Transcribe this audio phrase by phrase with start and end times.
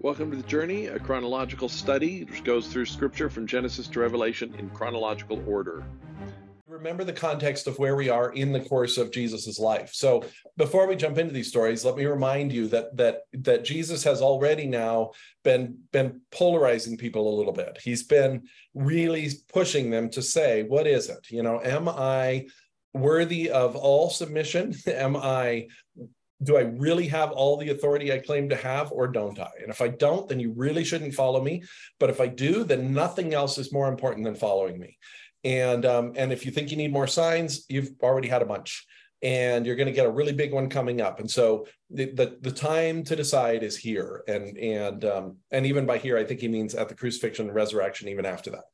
[0.00, 4.54] Welcome to The Journey, a chronological study which goes through scripture from Genesis to Revelation
[4.54, 5.84] in chronological order.
[6.68, 9.90] Remember the context of where we are in the course of Jesus's life.
[9.92, 10.22] So
[10.56, 14.22] before we jump into these stories, let me remind you that that that Jesus has
[14.22, 15.10] already now
[15.42, 17.80] been been polarizing people a little bit.
[17.82, 18.44] He's been
[18.74, 21.26] really pushing them to say, what is it?
[21.28, 22.46] You know, am I
[22.94, 24.76] worthy of all submission?
[24.86, 25.66] Am I
[26.42, 29.50] do I really have all the authority I claim to have, or don't I?
[29.60, 31.64] And if I don't, then you really shouldn't follow me.
[31.98, 34.98] But if I do, then nothing else is more important than following me.
[35.44, 38.86] And um, and if you think you need more signs, you've already had a bunch,
[39.22, 41.20] and you're going to get a really big one coming up.
[41.20, 44.22] And so the the, the time to decide is here.
[44.28, 47.54] And and um, and even by here, I think he means at the crucifixion and
[47.54, 48.64] resurrection, even after that.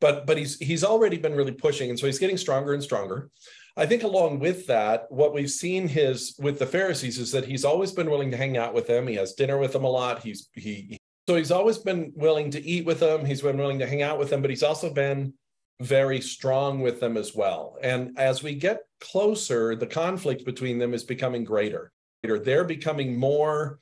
[0.00, 3.30] But but he's he's already been really pushing, and so he's getting stronger and stronger.
[3.76, 7.64] I think along with that, what we've seen his with the Pharisees is that he's
[7.64, 9.06] always been willing to hang out with them.
[9.06, 10.22] He has dinner with them a lot.
[10.22, 10.98] He's he
[11.28, 13.24] so he's always been willing to eat with them.
[13.24, 15.34] He's been willing to hang out with them, but he's also been
[15.80, 17.76] very strong with them as well.
[17.82, 21.92] And as we get closer, the conflict between them is becoming greater.
[22.22, 23.78] They're becoming more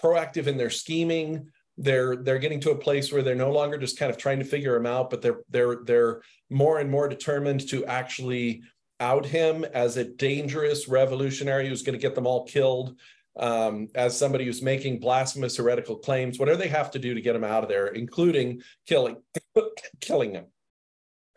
[0.00, 1.50] proactive in their scheming.
[1.78, 4.44] They're they're getting to a place where they're no longer just kind of trying to
[4.44, 8.62] figure him out, but they're they're they're more and more determined to actually
[9.00, 12.96] out him as a dangerous revolutionary who's going to get them all killed,
[13.38, 17.36] um, as somebody who's making blasphemous heretical claims, whatever they have to do to get
[17.36, 19.16] him out of there, including killing
[20.00, 20.46] killing him.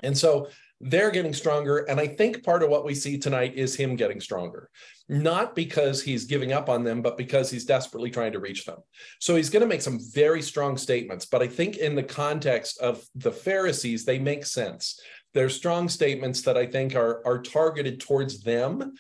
[0.04, 0.48] And so
[0.84, 1.80] they're getting stronger.
[1.80, 4.70] And I think part of what we see tonight is him getting stronger,
[5.08, 8.80] not because he's giving up on them, but because he's desperately trying to reach them.
[9.20, 11.26] So he's going to make some very strong statements.
[11.26, 15.00] But I think in the context of the Pharisees, they make sense.
[15.34, 18.94] They're strong statements that I think are, are targeted towards them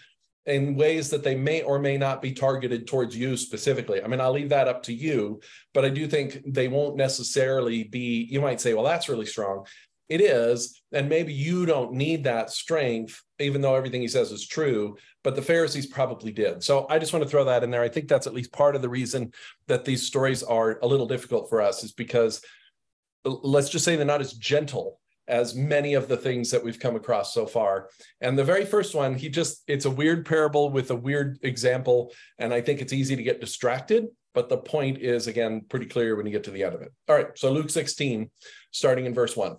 [0.45, 4.01] in ways that they may or may not be targeted towards you specifically.
[4.01, 5.39] I mean, I'll leave that up to you,
[5.73, 9.65] but I do think they won't necessarily be, you might say, well, that's really strong.
[10.09, 10.81] It is.
[10.91, 15.35] And maybe you don't need that strength, even though everything he says is true, but
[15.35, 16.63] the Pharisees probably did.
[16.63, 17.83] So I just want to throw that in there.
[17.83, 19.31] I think that's at least part of the reason
[19.67, 22.41] that these stories are a little difficult for us, is because
[23.23, 26.95] let's just say they're not as gentle as many of the things that we've come
[26.95, 27.89] across so far.
[28.19, 32.11] And the very first one, he just, it's a weird parable with a weird example.
[32.37, 34.07] And I think it's easy to get distracted.
[34.33, 36.91] But the point is, again, pretty clear when you get to the end of it.
[37.09, 38.29] All right, so Luke 16,
[38.71, 39.57] starting in verse 1.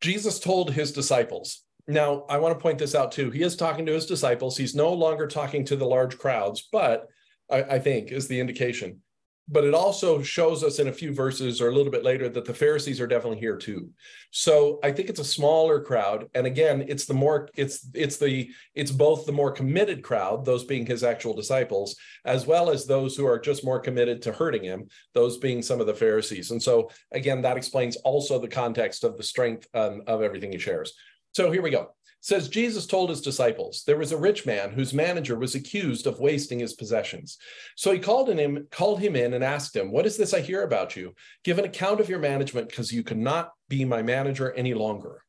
[0.00, 3.30] Jesus told his disciples, now I want to point this out too.
[3.30, 4.56] He is talking to his disciples.
[4.56, 7.08] He's no longer talking to the large crowds, but
[7.50, 9.00] I, I think is the indication
[9.46, 12.46] but it also shows us in a few verses or a little bit later that
[12.46, 13.90] the pharisees are definitely here too.
[14.30, 16.28] So i think it's a smaller crowd.
[16.34, 20.64] And again it's the more it's it's the it's both the more committed crowd those
[20.64, 24.64] being his actual disciples as well as those who are just more committed to hurting
[24.64, 26.50] him those being some of the pharisees.
[26.50, 30.58] And so again that explains also the context of the strength um, of everything he
[30.58, 30.94] shares.
[31.32, 31.90] So here we go
[32.24, 36.20] says Jesus told his disciples, there was a rich man whose manager was accused of
[36.20, 37.36] wasting his possessions.
[37.76, 40.62] So he called him, called him in and asked him, What is this I hear
[40.62, 41.12] about you?
[41.44, 45.22] Give an account of your management, because you cannot be my manager any longer.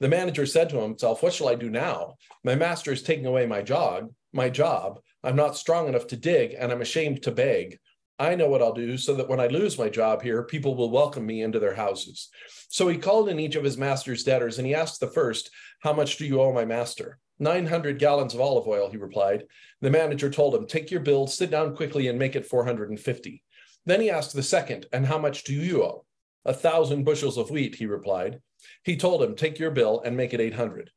[0.00, 2.14] The manager said to himself, What shall I do now?
[2.42, 4.98] My master is taking away my job, my job.
[5.22, 7.78] I'm not strong enough to dig, and I'm ashamed to beg.
[8.22, 10.90] I know what I'll do so that when I lose my job here, people will
[10.90, 12.28] welcome me into their houses.
[12.68, 15.50] So he called in each of his master's debtors and he asked the first,
[15.80, 17.18] How much do you owe my master?
[17.40, 19.42] 900 gallons of olive oil, he replied.
[19.80, 23.42] The manager told him, Take your bill, sit down quickly, and make it 450.
[23.86, 26.04] Then he asked the second, And how much do you owe?
[26.44, 28.40] A thousand bushels of wheat, he replied.
[28.84, 30.90] He told him, Take your bill and make it 800.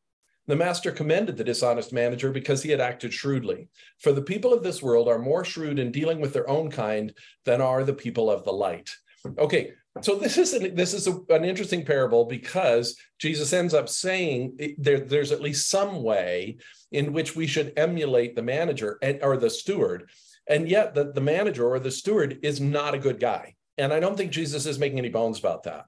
[0.48, 3.68] The master commended the dishonest manager because he had acted shrewdly.
[4.00, 7.14] For the people of this world are more shrewd in dealing with their own kind
[7.46, 8.92] than are the people of the light.
[9.40, 13.90] Okay, so this is an, this is a, an interesting parable because Jesus ends up
[13.90, 16.58] saying eh, there, there's at least some way
[16.92, 20.10] in which we should emulate the manager and, or the steward,
[20.48, 23.56] and yet the, the manager or the steward is not a good guy.
[23.78, 25.86] And I don't think Jesus is making any bones about that.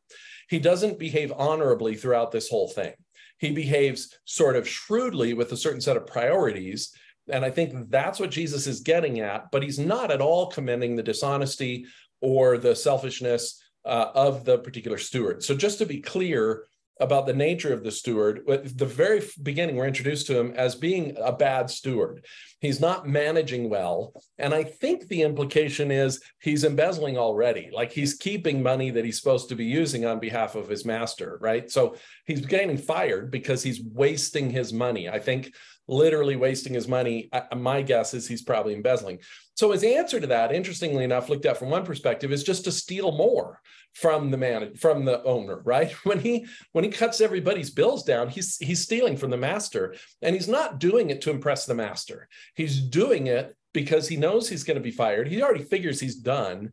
[0.50, 2.94] He doesn't behave honorably throughout this whole thing
[3.38, 6.92] he behaves sort of shrewdly with a certain set of priorities.
[7.30, 10.96] And I think that's what Jesus is getting at, but he's not at all commending
[10.96, 11.86] the dishonesty
[12.22, 15.44] or the selfishness uh, of the particular steward.
[15.44, 16.66] So, just to be clear,
[17.00, 18.42] about the nature of the steward.
[18.50, 22.26] At the very beginning, we're introduced to him as being a bad steward.
[22.60, 24.14] He's not managing well.
[24.40, 27.70] And I think the implication is he's embezzling already.
[27.72, 31.38] Like he's keeping money that he's supposed to be using on behalf of his master,
[31.40, 31.70] right?
[31.70, 31.96] So
[32.26, 35.08] he's getting fired because he's wasting his money.
[35.08, 35.54] I think
[35.88, 37.30] literally wasting his money.
[37.56, 39.20] My guess is he's probably embezzling.
[39.56, 42.72] So his answer to that, interestingly enough, looked at from one perspective, is just to
[42.72, 43.62] steal more
[43.94, 45.92] from the man from the owner, right?
[46.04, 50.36] When he when he cuts everybody's bills down, he's he's stealing from the master, and
[50.36, 52.28] he's not doing it to impress the master.
[52.58, 55.28] He's doing it because he knows he's going to be fired.
[55.28, 56.72] He already figures he's done,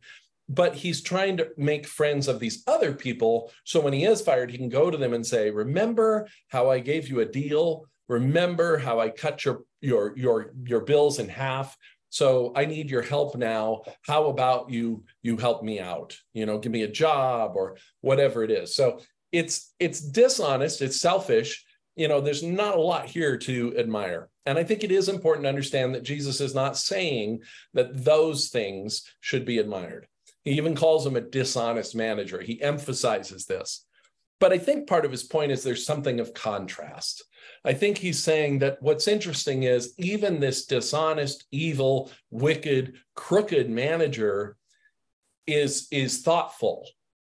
[0.49, 3.51] but he's trying to make friends of these other people.
[3.63, 6.79] So when he is fired, he can go to them and say, "Remember how I
[6.79, 7.85] gave you a deal?
[8.09, 11.77] Remember how I cut your your your your bills in half?
[12.09, 13.83] So I need your help now.
[14.01, 16.17] How about you you help me out?
[16.33, 20.99] You know, give me a job or whatever it is." So it's it's dishonest, it's
[20.99, 21.64] selfish.
[21.95, 24.29] You know, there's not a lot here to admire.
[24.45, 27.41] And I think it is important to understand that Jesus is not saying
[27.73, 30.07] that those things should be admired.
[30.43, 32.39] He even calls him a dishonest manager.
[32.39, 33.85] He emphasizes this.
[34.39, 37.23] But I think part of his point is there's something of contrast.
[37.63, 44.57] I think he's saying that what's interesting is even this dishonest, evil, wicked, crooked manager
[45.47, 46.87] is, is thoughtful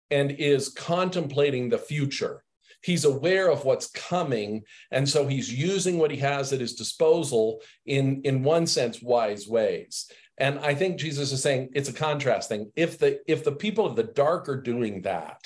[0.10, 2.44] and is contemplating the future.
[2.84, 4.64] He's aware of what's coming.
[4.92, 9.48] And so he's using what he has at his disposal in, in one sense, wise
[9.48, 10.12] ways.
[10.38, 12.72] And I think Jesus is saying it's a contrast thing.
[12.76, 15.40] If the if the people of the dark are doing that,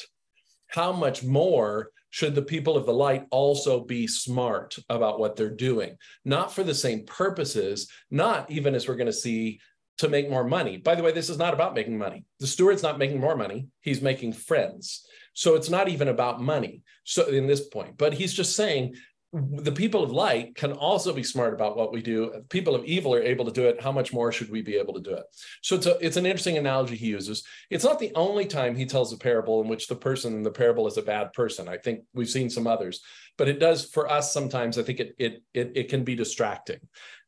[0.67, 5.49] how much more should the people of the light also be smart about what they're
[5.49, 5.97] doing?
[6.23, 9.59] Not for the same purposes, not even as we're going to see
[9.97, 10.77] to make more money.
[10.77, 12.23] By the way, this is not about making money.
[12.39, 15.05] The steward's not making more money, he's making friends.
[15.37, 16.81] So it's not even about money.
[17.03, 18.95] So in this point, but he's just saying
[19.31, 22.41] the people of light can also be smart about what we do.
[22.49, 23.79] People of evil are able to do it.
[23.79, 25.25] How much more should we be able to do it?
[25.61, 27.43] So it's a, it's an interesting analogy he uses.
[27.69, 30.49] It's not the only time he tells a parable in which the person in the
[30.49, 31.69] parable is a bad person.
[31.69, 33.01] I think we've seen some others,
[33.37, 34.79] but it does for us sometimes.
[34.79, 36.79] I think it it it, it can be distracting.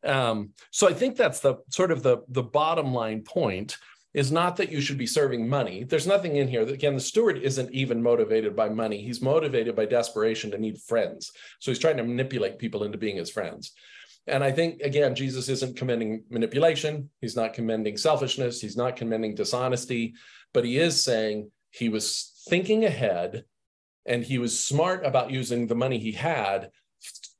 [0.04, 3.78] Um, so I think that's the sort of the the bottom line point
[4.14, 5.84] is not that you should be serving money.
[5.84, 6.66] There's nothing in here.
[6.66, 9.04] That again, the steward isn't even motivated by money.
[9.04, 11.32] He's motivated by desperation to need friends.
[11.60, 13.74] So he's trying to manipulate people into being his friends.
[14.26, 17.10] And I think, again, Jesus isn't commending manipulation.
[17.22, 18.62] He's not commending selfishness.
[18.62, 20.16] He's not commending dishonesty.
[20.54, 23.46] But he is saying he was thinking ahead
[24.06, 26.72] and he was smart about using the money he had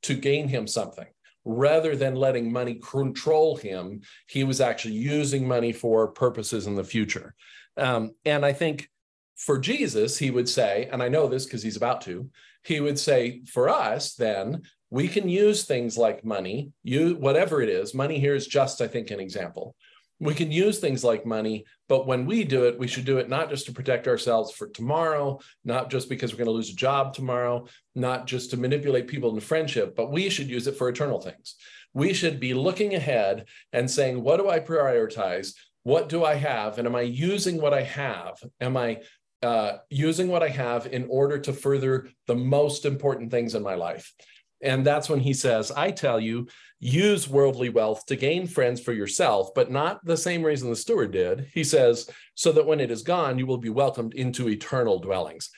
[0.02, 1.06] to gain him something
[1.44, 6.84] rather than letting money control him, he was actually using money for purposes in the
[6.84, 7.34] future.
[7.76, 8.88] Um, and I think
[9.36, 12.28] for Jesus, he would say, and I know this because he's about to,
[12.62, 17.68] he would say, for us, then we can use things like money, you whatever it
[17.68, 17.94] is.
[17.94, 19.74] Money here is just, I think, an example
[20.20, 23.30] we can use things like money, but when we do it, we should do it
[23.30, 26.76] not just to protect ourselves for tomorrow, not just because we're going to lose a
[26.76, 30.90] job tomorrow, not just to manipulate people in friendship, but we should use it for
[30.90, 31.56] eternal things.
[31.94, 35.54] We should be looking ahead and saying, what do I prioritize?
[35.84, 36.78] What do I have?
[36.78, 38.38] And am I using what I have?
[38.60, 39.00] Am I
[39.42, 43.74] uh, using what I have in order to further the most important things in my
[43.74, 44.12] life?
[44.62, 46.48] And that's when he says, I tell you,
[46.78, 51.12] use worldly wealth to gain friends for yourself, but not the same reason the steward
[51.12, 51.48] did.
[51.52, 55.50] He says, so that when it is gone, you will be welcomed into eternal dwellings.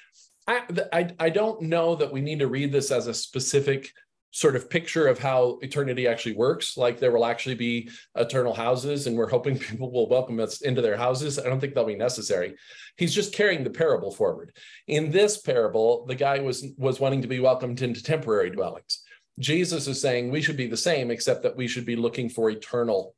[0.46, 0.62] I,
[0.92, 3.92] I, I don't know that we need to read this as a specific
[4.32, 6.76] sort of picture of how eternity actually works.
[6.76, 10.82] Like there will actually be eternal houses, and we're hoping people will welcome us into
[10.82, 11.38] their houses.
[11.38, 12.54] I don't think that'll be necessary.
[12.96, 14.56] He's just carrying the parable forward.
[14.88, 19.02] In this parable, the guy was was wanting to be welcomed into temporary dwellings.
[19.38, 22.50] Jesus is saying we should be the same, except that we should be looking for
[22.50, 23.14] eternal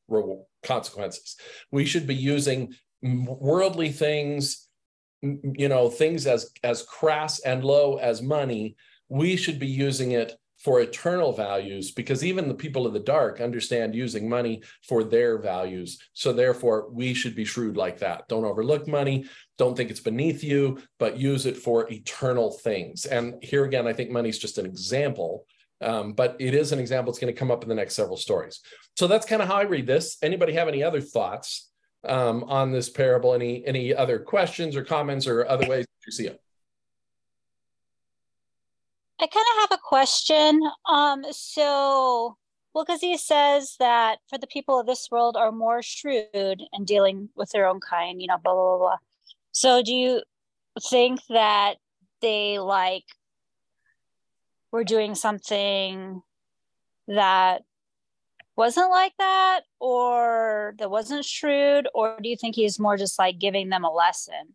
[0.63, 1.37] consequences.
[1.73, 4.69] We should be using worldly things,
[5.23, 8.77] you know, things as as crass and low as money.
[9.09, 13.39] We should be using it for eternal values because even the people of the dark
[13.39, 15.99] understand using money for their values.
[16.15, 18.27] So therefore, we should be shrewd like that.
[18.29, 19.27] Don't overlook money.
[19.59, 23.05] Don't think it's beneath you, but use it for eternal things.
[23.05, 25.45] And here again, I think money is just an example.
[25.83, 27.11] Um, but it is an example.
[27.11, 28.61] It's going to come up in the next several stories.
[28.97, 30.17] So that's kind of how I read this.
[30.23, 31.71] Anybody have any other thoughts
[32.09, 33.35] um, on this parable?
[33.35, 36.41] Any any other questions or comments or other ways you see it?
[39.21, 40.61] I kind of have a question.
[40.89, 42.37] Um, so,
[42.75, 46.85] well, because he says that for the people of this world are more shrewd in
[46.85, 48.97] dealing with their own kind, you know, blah, blah, blah, blah.
[49.53, 50.23] So, do you
[50.91, 51.77] think that
[52.21, 53.05] they like
[54.73, 56.23] were doing something
[57.07, 57.63] that
[58.57, 61.87] wasn't like that or that wasn't shrewd?
[61.95, 64.55] Or do you think he's more just like giving them a lesson?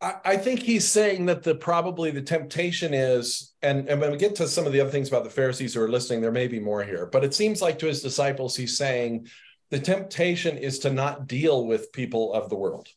[0.00, 4.34] I, think he's saying that the probably the temptation is, and, and when we get
[4.36, 6.60] to some of the other things about the Pharisees who are listening, there may be
[6.60, 9.26] more here, but it seems like to his disciples, he's saying
[9.70, 12.88] the temptation is to not deal with people of the world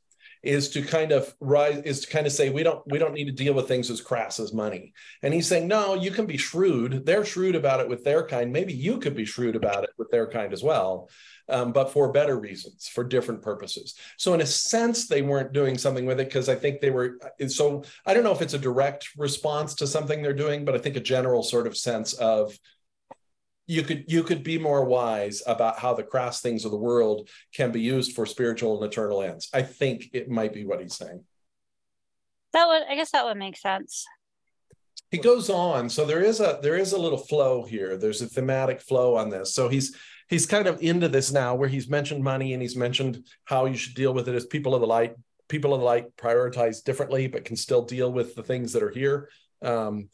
[0.41, 3.25] is to kind of rise is to kind of say we don't we don't need
[3.25, 4.93] to deal with things as crass as money.
[5.21, 7.05] And he's saying no you can be shrewd.
[7.05, 8.51] They're shrewd about it with their kind.
[8.51, 11.09] Maybe you could be shrewd about it with their kind as well
[11.49, 13.95] um, but for better reasons for different purposes.
[14.17, 17.19] So in a sense they weren't doing something with it because i think they were
[17.47, 20.77] so i don't know if it's a direct response to something they're doing but i
[20.77, 22.57] think a general sort of sense of
[23.69, 27.29] you could you could be more wise about how the crass things of the world
[27.53, 29.47] can be used for spiritual and eternal ends.
[29.53, 31.23] I think it might be what he's saying.
[32.53, 34.05] That would I guess that would make sense.
[35.11, 35.87] He goes on.
[35.89, 37.95] So there is a there is a little flow here.
[37.95, 39.53] There's a thematic flow on this.
[39.53, 39.95] So he's
[40.29, 43.77] he's kind of into this now where he's mentioned money and he's mentioned how you
[43.77, 45.13] should deal with it as people of the light.
[45.47, 48.89] People of the light prioritize differently, but can still deal with the things that are
[48.89, 49.29] here.
[49.61, 50.09] Um,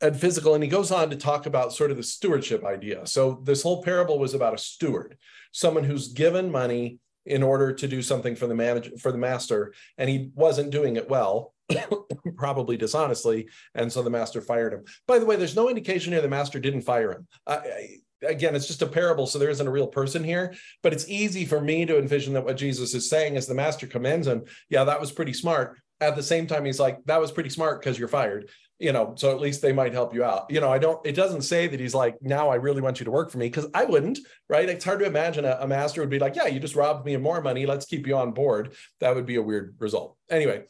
[0.00, 3.06] and physical and he goes on to talk about sort of the stewardship idea.
[3.06, 5.16] So this whole parable was about a steward
[5.52, 9.74] someone who's given money in order to do something for the manager for the master
[9.98, 11.54] and he wasn't doing it well
[12.36, 14.84] probably dishonestly and so the master fired him.
[15.06, 17.26] By the way there's no indication here the master didn't fire him.
[17.46, 20.92] I, I, again it's just a parable so there isn't a real person here but
[20.92, 24.26] it's easy for me to envision that what jesus is saying is the master commends
[24.26, 25.78] him yeah that was pretty smart.
[26.02, 28.48] At the same time he's like that was pretty smart because you're fired
[28.80, 30.46] you know so at least they might help you out.
[30.50, 33.04] You know i don't it doesn't say that he's like now i really want you
[33.04, 34.18] to work for me because i wouldn't
[34.48, 34.68] right?
[34.68, 37.14] It's hard to imagine a, a, master would be like yeah you just robbed me
[37.14, 37.66] of more money.
[37.66, 38.72] Let's keep you on board.
[38.98, 40.16] That would be a weird result.
[40.28, 40.64] Anyway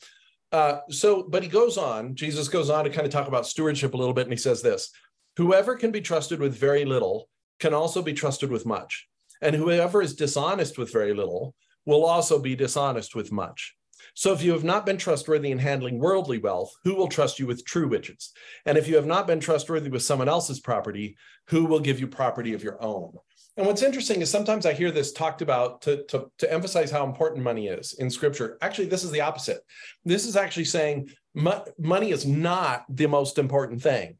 [0.52, 3.94] uh, so but he goes on jesus goes on to kind of talk about stewardship
[3.94, 4.90] a little bit and he says this
[5.36, 7.28] whoever can be trusted with very little
[7.60, 9.08] can also be trusted with much
[9.40, 11.54] and whoever is dishonest with very little
[11.86, 13.76] will also be dishonest with much
[14.14, 17.46] so if you have not been trustworthy in handling worldly wealth, who will trust you
[17.46, 18.32] with true riches?
[18.66, 21.16] And if you have not been trustworthy with someone else's property,
[21.48, 23.12] who will give you property of your own?
[23.56, 27.04] And what's interesting is sometimes I hear this talked about to, to, to emphasize how
[27.04, 28.56] important money is in scripture.
[28.62, 29.60] Actually, this is the opposite.
[30.04, 34.16] This is actually saying mo- money is not the most important thing.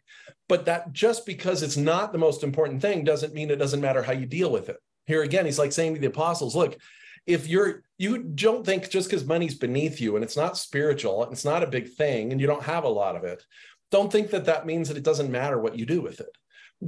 [0.49, 4.03] But that just because it's not the most important thing doesn't mean it doesn't matter
[4.03, 4.79] how you deal with it.
[5.07, 6.77] Here again, he's like saying to the apostles, look,
[7.33, 11.33] if you're you don't think just because money's beneath you and it's not spiritual and
[11.33, 13.45] it's not a big thing and you don't have a lot of it
[13.91, 16.37] don't think that that means that it doesn't matter what you do with it.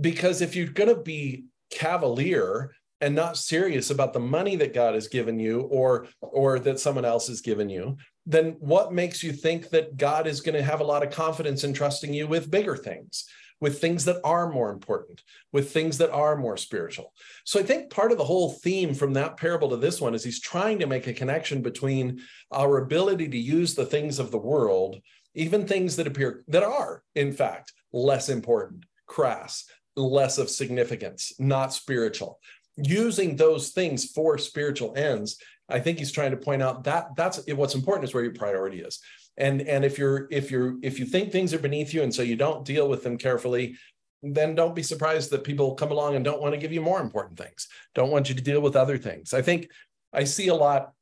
[0.00, 4.94] Because if you're going to be cavalier and not serious about the money that God
[4.94, 9.32] has given you or or that someone else has given you then what makes you
[9.32, 12.50] think that God is going to have a lot of confidence in trusting you with
[12.50, 13.24] bigger things
[13.62, 17.14] with things that are more important, with things that are more spiritual.
[17.44, 20.24] So I think part of the whole theme from that parable to this one is
[20.24, 24.38] he's trying to make a connection between our ability to use the things of the
[24.38, 24.96] world,
[25.36, 29.64] even things that appear that are, in fact, less important, crass,
[29.94, 32.40] less of significance, not spiritual.
[32.76, 35.38] Using those things for spiritual ends,
[35.68, 38.80] I think he's trying to point out that that's what's important is where your priority
[38.80, 38.98] is
[39.42, 42.22] and and if you're if you're if you think things are beneath you and so
[42.22, 43.76] you don't deal with them carefully
[44.22, 47.00] then don't be surprised that people come along and don't want to give you more
[47.00, 49.34] important things don't want you to deal with other things.
[49.34, 49.68] I think
[50.12, 50.92] i see a lot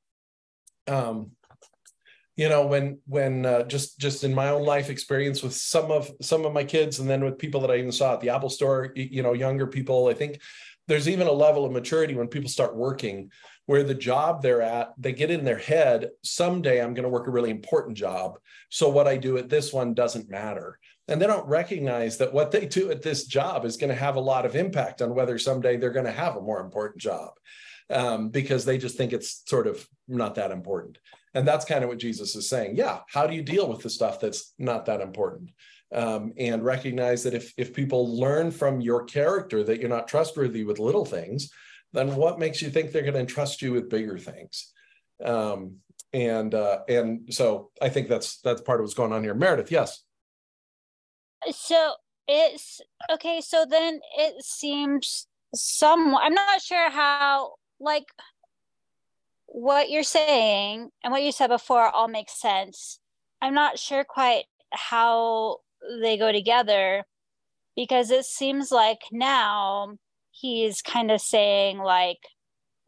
[0.87, 1.32] um
[2.37, 6.11] you know when when uh, just just in my own life experience with some of
[6.23, 8.49] some of my kids and then with people that i even saw at the apple
[8.49, 10.40] store you know younger people i think
[10.88, 13.30] there's even a level of maturity when people start working
[13.70, 17.28] where the job they're at, they get in their head, someday I'm going to work
[17.28, 18.36] a really important job.
[18.68, 20.80] So what I do at this one doesn't matter.
[21.06, 24.16] And they don't recognize that what they do at this job is going to have
[24.16, 27.30] a lot of impact on whether someday they're going to have a more important job
[27.90, 30.98] um, because they just think it's sort of not that important.
[31.34, 32.74] And that's kind of what Jesus is saying.
[32.74, 35.50] Yeah, how do you deal with the stuff that's not that important?
[35.94, 40.64] Um, and recognize that if if people learn from your character that you're not trustworthy
[40.64, 41.50] with little things,
[41.92, 44.73] then what makes you think they're going to entrust you with bigger things?
[45.25, 45.76] Um,
[46.12, 49.35] and uh, and so I think that's that's part of what's going on here.
[49.35, 50.02] Meredith, yes.
[51.52, 51.94] So
[52.26, 52.80] it's
[53.12, 53.40] okay.
[53.40, 56.16] So then it seems some.
[56.16, 58.06] I'm not sure how like
[59.47, 62.99] what you're saying and what you said before all makes sense.
[63.42, 65.59] I'm not sure quite how
[66.02, 67.04] they go together
[67.76, 69.97] because it seems like now
[70.40, 72.18] he's kind of saying like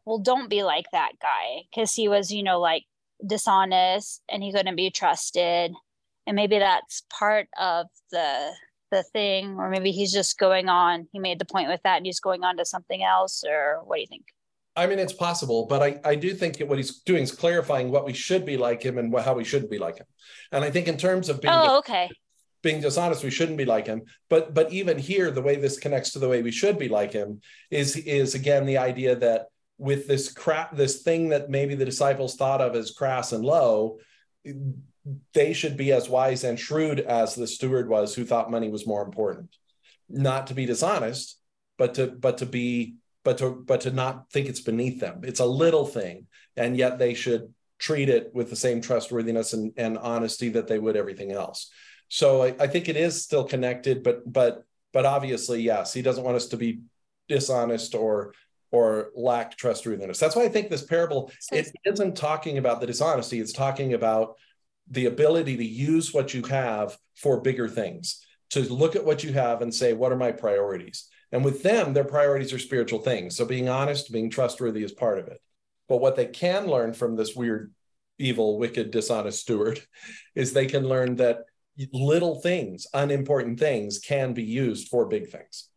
[0.04, 2.84] well don't be like that guy because he was you know like
[3.26, 5.72] dishonest and he couldn't be trusted.
[6.26, 8.52] And maybe that's part of the
[8.90, 12.04] the thing or maybe he's just going on he made the point with that and
[12.04, 14.26] he's going on to something else or what do you think?
[14.76, 18.04] I mean it's possible but i i do think what he's doing is clarifying what
[18.04, 20.06] we should be like him and how we shouldn't be like him.
[20.52, 22.10] And i think in terms of being oh okay
[22.62, 26.12] being dishonest we shouldn't be like him but but even here the way this connects
[26.12, 27.40] to the way we should be like him
[27.70, 29.46] is is again the idea that
[29.82, 33.98] with this crap, this thing that maybe the disciples thought of as crass and low,
[35.34, 38.86] they should be as wise and shrewd as the steward was who thought money was
[38.86, 39.56] more important.
[40.08, 41.36] Not to be dishonest,
[41.78, 45.22] but to but to be but to but to not think it's beneath them.
[45.24, 49.72] It's a little thing, and yet they should treat it with the same trustworthiness and,
[49.76, 51.70] and honesty that they would everything else.
[52.12, 56.22] So I, I think it is still connected, but but but obviously, yes, he doesn't
[56.22, 56.80] want us to be
[57.26, 58.34] dishonest or
[58.70, 60.18] or lack trustworthiness.
[60.18, 63.40] That's why I think this parable it isn't talking about the dishonesty.
[63.40, 64.34] It's talking about
[64.90, 68.22] the ability to use what you have for bigger things.
[68.50, 71.08] To look at what you have and say, what are my priorities?
[71.32, 73.38] And with them, their priorities are spiritual things.
[73.38, 75.40] So being honest, being trustworthy is part of it.
[75.88, 77.72] But what they can learn from this weird,
[78.18, 79.80] evil, wicked, dishonest steward
[80.34, 81.46] is they can learn that
[81.92, 85.68] little things, unimportant things, can be used for big things.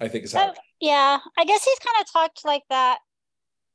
[0.00, 0.48] I think is how.
[0.48, 2.98] Uh, yeah, I guess he's kind of talked like that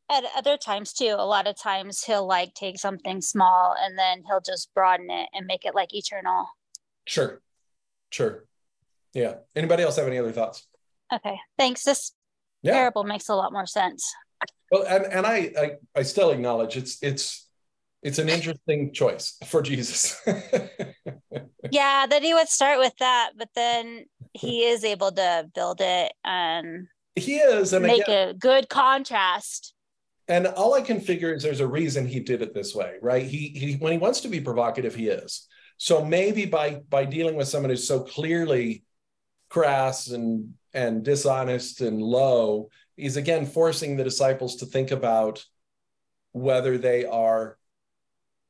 [0.10, 1.16] at other times too.
[1.18, 5.30] A lot of times he'll like take something small and then he'll just broaden it
[5.34, 6.48] and make it like eternal.
[7.06, 7.42] Sure,
[8.10, 8.46] sure.
[9.14, 9.36] Yeah.
[9.56, 10.68] Anybody else have any other thoughts?
[11.14, 11.40] Okay.
[11.58, 11.84] Thanks.
[11.84, 12.12] This
[12.62, 12.74] yeah.
[12.74, 14.14] parable makes a lot more sense.
[14.72, 17.45] Well, and, and I, I I still acknowledge it's it's
[18.06, 20.22] it's an interesting choice for Jesus.
[21.72, 26.14] yeah, that he would start with that, but then he is able to build it
[26.24, 29.74] and he is and make again, a good contrast.
[30.28, 33.24] And all I can figure is there's a reason he did it this way, right?
[33.26, 35.48] He he when he wants to be provocative, he is.
[35.78, 38.84] So maybe by by dealing with someone who's so clearly
[39.50, 45.44] crass and and dishonest and low, he's again forcing the disciples to think about
[46.34, 47.58] whether they are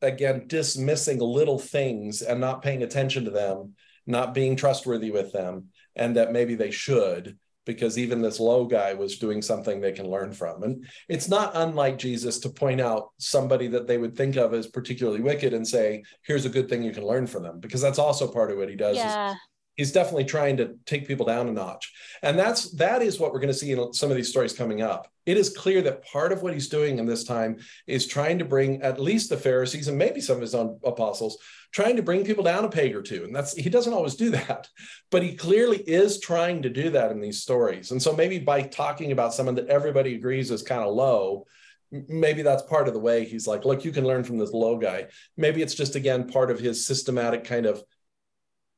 [0.05, 3.73] again dismissing little things and not paying attention to them,
[4.05, 8.93] not being trustworthy with them, and that maybe they should because even this low guy
[8.93, 10.61] was doing something they can learn from.
[10.61, 14.67] And it's not unlike Jesus to point out somebody that they would think of as
[14.67, 17.97] particularly wicked and say, here's a good thing you can learn from them, because that's
[17.97, 18.97] also part of what he does.
[18.97, 19.33] Yeah
[19.75, 21.93] he's definitely trying to take people down a notch.
[22.21, 24.81] And that's that is what we're going to see in some of these stories coming
[24.81, 25.07] up.
[25.25, 27.57] It is clear that part of what he's doing in this time
[27.87, 31.37] is trying to bring at least the pharisees and maybe some of his own apostles
[31.71, 33.23] trying to bring people down a peg or two.
[33.23, 34.67] And that's he doesn't always do that
[35.11, 37.91] but he clearly is trying to do that in these stories.
[37.91, 41.45] And so maybe by talking about someone that everybody agrees is kind of low
[42.09, 44.77] maybe that's part of the way he's like look you can learn from this low
[44.77, 45.07] guy.
[45.37, 47.83] Maybe it's just again part of his systematic kind of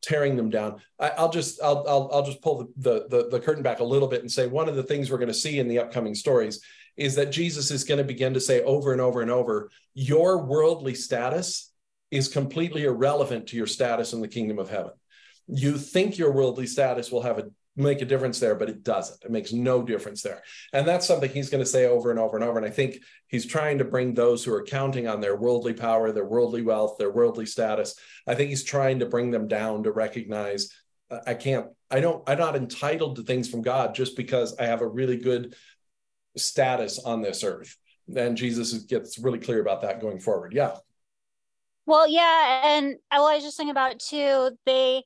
[0.02, 0.82] tearing them down.
[1.00, 4.08] I, will just I'll, I'll I'll just pull the, the the curtain back a little
[4.08, 6.62] bit and say one of the things we're going to see in the upcoming stories
[6.96, 10.44] is that Jesus is going to begin to say over and over and over, your
[10.44, 11.72] worldly status
[12.10, 14.92] is completely irrelevant to your status in the kingdom of heaven.
[15.48, 19.24] You think your worldly status will have a make a difference there, but it doesn't.
[19.24, 20.42] It makes no difference there.
[20.74, 22.58] And that's something he's going to say over and over and over.
[22.58, 26.12] And I think he's trying to bring those who are counting on their worldly power,
[26.12, 27.96] their worldly wealth, their worldly status.
[28.26, 30.74] I think he's trying to bring them down to recognize
[31.10, 34.66] uh, I can't, I don't, I'm not entitled to things from God just because I
[34.66, 35.56] have a really good
[36.36, 37.78] status on this earth.
[38.16, 40.54] And Jesus gets really clear about that going forward.
[40.54, 40.78] Yeah.
[41.86, 42.78] Well, yeah.
[42.78, 45.04] And I was just thinking about too, they,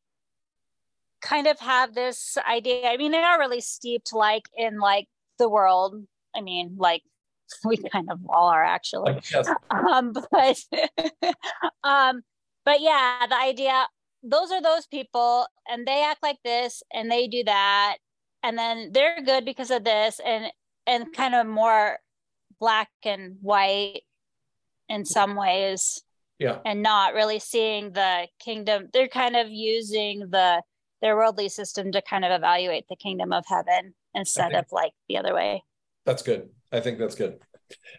[1.21, 2.89] kind of have this idea.
[2.89, 5.07] I mean, they are really steeped like in like
[5.38, 5.95] the world.
[6.36, 7.03] I mean, like
[7.65, 9.21] we kind of all are actually.
[9.69, 10.57] Um, but
[11.84, 12.21] um,
[12.65, 13.88] but yeah, the idea
[14.23, 17.97] those are those people and they act like this and they do that
[18.43, 20.51] and then they're good because of this and
[20.86, 21.97] and kind of more
[22.60, 24.01] black and white
[24.89, 26.03] in some ways
[26.38, 30.62] yeah and not really seeing the kingdom they're kind of using the
[31.02, 35.18] their worldly system to kind of evaluate the kingdom of heaven instead of like the
[35.18, 35.64] other way.
[36.06, 36.50] That's good.
[36.72, 37.40] I think that's good.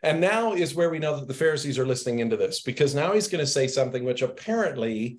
[0.02, 3.12] And now is where we know that the Pharisees are listening into this because now
[3.12, 5.18] he's going to say something which apparently,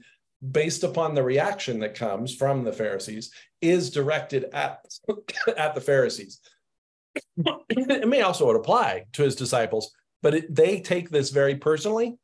[0.51, 4.79] based upon the reaction that comes from the Pharisees, is directed at,
[5.57, 6.39] at the Pharisees.
[7.69, 9.91] it may also apply to his disciples,
[10.21, 12.15] but it, they take this very personally.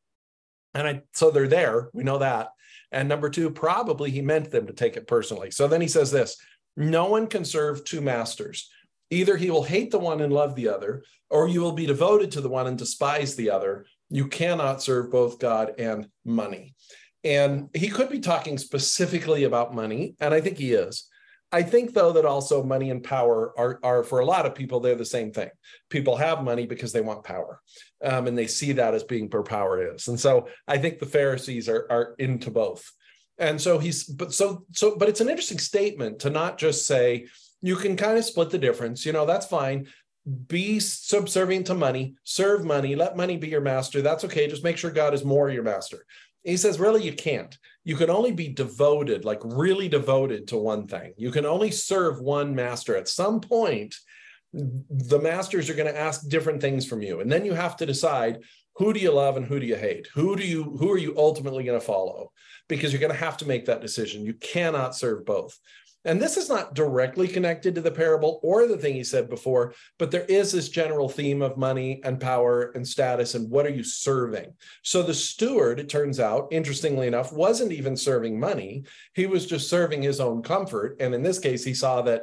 [0.74, 1.90] And I, so they're there.
[1.92, 2.50] We know that.
[2.92, 5.50] And number two, probably he meant them to take it personally.
[5.50, 6.36] So then he says this
[6.76, 8.70] no one can serve two masters.
[9.10, 12.30] Either he will hate the one and love the other, or you will be devoted
[12.32, 13.86] to the one and despise the other.
[14.08, 16.74] You cannot serve both God and money.
[17.22, 21.08] And he could be talking specifically about money, and I think he is.
[21.52, 24.78] I think, though, that also money and power are, are for a lot of people,
[24.78, 25.50] they're the same thing.
[25.88, 27.60] People have money because they want power,
[28.04, 30.08] um, and they see that as being where power is.
[30.08, 32.90] And so I think the Pharisees are, are into both.
[33.38, 37.26] And so he's, but so, so, but it's an interesting statement to not just say,
[37.62, 39.86] you can kind of split the difference, you know, that's fine.
[40.46, 44.02] be subservient to money, serve money, let money be your master.
[44.02, 44.46] That's okay.
[44.46, 46.04] Just make sure God is more your master.
[46.42, 47.56] He says, really, you can't.
[47.84, 51.12] You can only be devoted, like really devoted to one thing.
[51.16, 52.96] You can only serve one master.
[52.96, 53.94] At some point,
[54.52, 57.20] the masters are going to ask different things from you.
[57.20, 58.38] And then you have to decide
[58.76, 60.08] who do you love and who do you hate?
[60.14, 62.32] Who do you who are you ultimately going to follow?
[62.68, 64.24] Because you're going to have to make that decision.
[64.24, 65.58] You cannot serve both.
[66.04, 69.74] And this is not directly connected to the parable or the thing he said before,
[69.98, 73.70] but there is this general theme of money and power and status and what are
[73.70, 74.52] you serving?
[74.82, 78.84] So the steward, it turns out, interestingly enough, wasn't even serving money.
[79.14, 80.96] He was just serving his own comfort.
[81.00, 82.22] And in this case, he saw that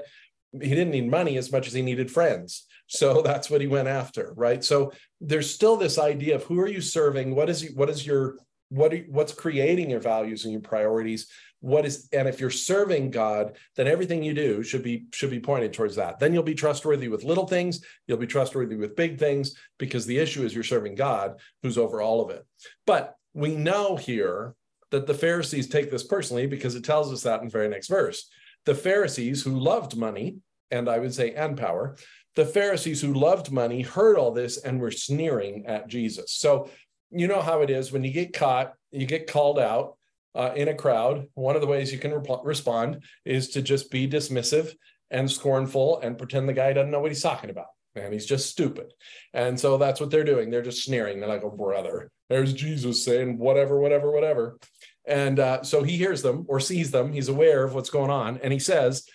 [0.51, 2.65] he didn't need money as much as he needed friends.
[2.87, 4.63] So that's what he went after, right?
[4.63, 7.35] So there's still this idea of who are you serving?
[7.35, 8.37] What is what is your
[8.69, 11.27] what are, what's creating your values and your priorities?
[11.59, 15.39] What is and if you're serving god then everything you do should be should be
[15.39, 16.19] pointed towards that.
[16.19, 17.83] Then you'll be trustworthy with little things.
[18.07, 22.01] You'll be trustworthy with big things because the issue is you're serving god who's over
[22.01, 22.45] all of it.
[22.85, 24.53] But we know here
[24.91, 27.87] that the pharisees take this personally because it tells us that in the very next
[27.87, 28.29] verse.
[28.65, 30.37] The pharisees who loved money
[30.69, 31.95] and i would say and power
[32.35, 36.33] the pharisees who loved money heard all this and were sneering at jesus.
[36.33, 36.69] So
[37.09, 39.96] you know how it is when you get caught you get called out
[40.37, 44.07] uh, in a crowd, one of the ways you can respond is to just be
[44.07, 44.73] dismissive
[45.09, 47.65] and scornful and pretend the guy doesn't know what he's talking about.
[47.95, 48.93] And he's just stupid.
[49.33, 50.51] And so that's what they're doing.
[50.51, 51.19] They're just sneering.
[51.19, 54.59] They're like, oh, brother, there's Jesus saying whatever, whatever, whatever.
[55.07, 57.11] And uh, so he hears them or sees them.
[57.11, 58.37] He's aware of what's going on.
[58.43, 59.07] And he says,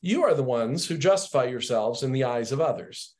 [0.00, 3.16] You are the ones who justify yourselves in the eyes of others,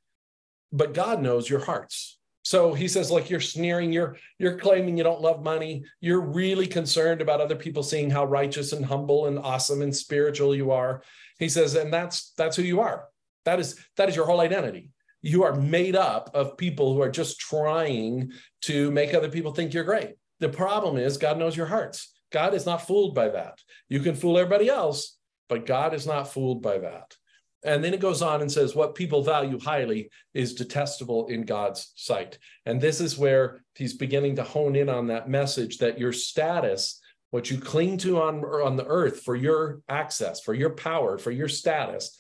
[0.71, 2.20] but God knows your hearts.
[2.51, 5.85] So he says, like you're sneering, you're you're claiming you don't love money.
[6.01, 10.53] You're really concerned about other people seeing how righteous and humble and awesome and spiritual
[10.53, 11.05] you are.
[11.39, 13.05] He says, and that's that's who you are.
[13.45, 14.91] That is that is your whole identity.
[15.23, 18.33] You are made up of people who are just trying
[18.63, 20.17] to make other people think you're great.
[20.41, 22.13] The problem is God knows your hearts.
[22.33, 23.61] God is not fooled by that.
[23.89, 25.17] You can fool everybody else,
[25.49, 27.15] but God is not fooled by that.
[27.63, 31.93] And then it goes on and says, What people value highly is detestable in God's
[31.95, 32.39] sight.
[32.67, 37.01] And this is where he's beginning to hone in on that message that your status,
[37.31, 41.31] what you cling to on, on the earth for your access, for your power, for
[41.31, 42.19] your status,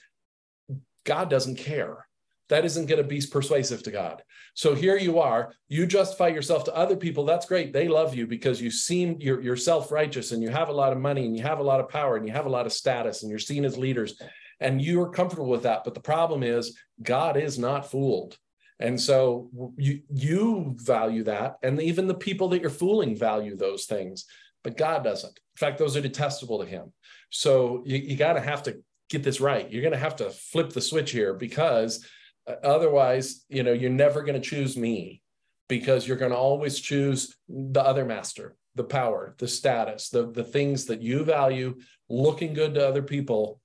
[1.04, 2.06] God doesn't care.
[2.50, 4.22] That isn't going to be persuasive to God.
[4.54, 7.24] So here you are, you justify yourself to other people.
[7.24, 7.72] That's great.
[7.72, 10.92] They love you because you seem you're, you're self righteous and you have a lot
[10.92, 12.72] of money and you have a lot of power and you have a lot of
[12.72, 14.20] status and you're seen as leaders
[14.60, 15.84] and you are comfortable with that.
[15.84, 18.36] But the problem is, God is not fooled.
[18.78, 23.84] And so you you value that, and even the people that you're fooling value those
[23.84, 24.24] things,
[24.64, 25.38] but God doesn't.
[25.38, 26.92] In fact, those are detestable to Him.
[27.28, 29.70] So you, you got to have to get this right.
[29.70, 32.06] You're going to have to flip the switch here because
[32.46, 35.20] uh, otherwise, you know, you're never going to choose me
[35.68, 40.44] because you're going to always choose the other master, the power, the status, the the
[40.44, 41.76] things that you value,
[42.08, 43.59] looking good to other people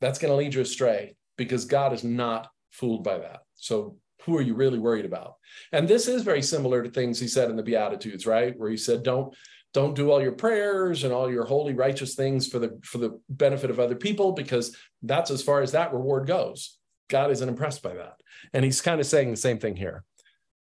[0.00, 3.40] that's going to lead you astray because God is not fooled by that.
[3.54, 5.34] So who are you really worried about?
[5.72, 8.56] And this is very similar to things he said in the Beatitudes, right?
[8.58, 9.34] Where he said, don't
[9.72, 13.20] don't do all your prayers and all your holy righteous things for the for the
[13.28, 16.76] benefit of other people because that's as far as that reward goes.
[17.08, 18.14] God isn't impressed by that.
[18.52, 20.04] And he's kind of saying the same thing here.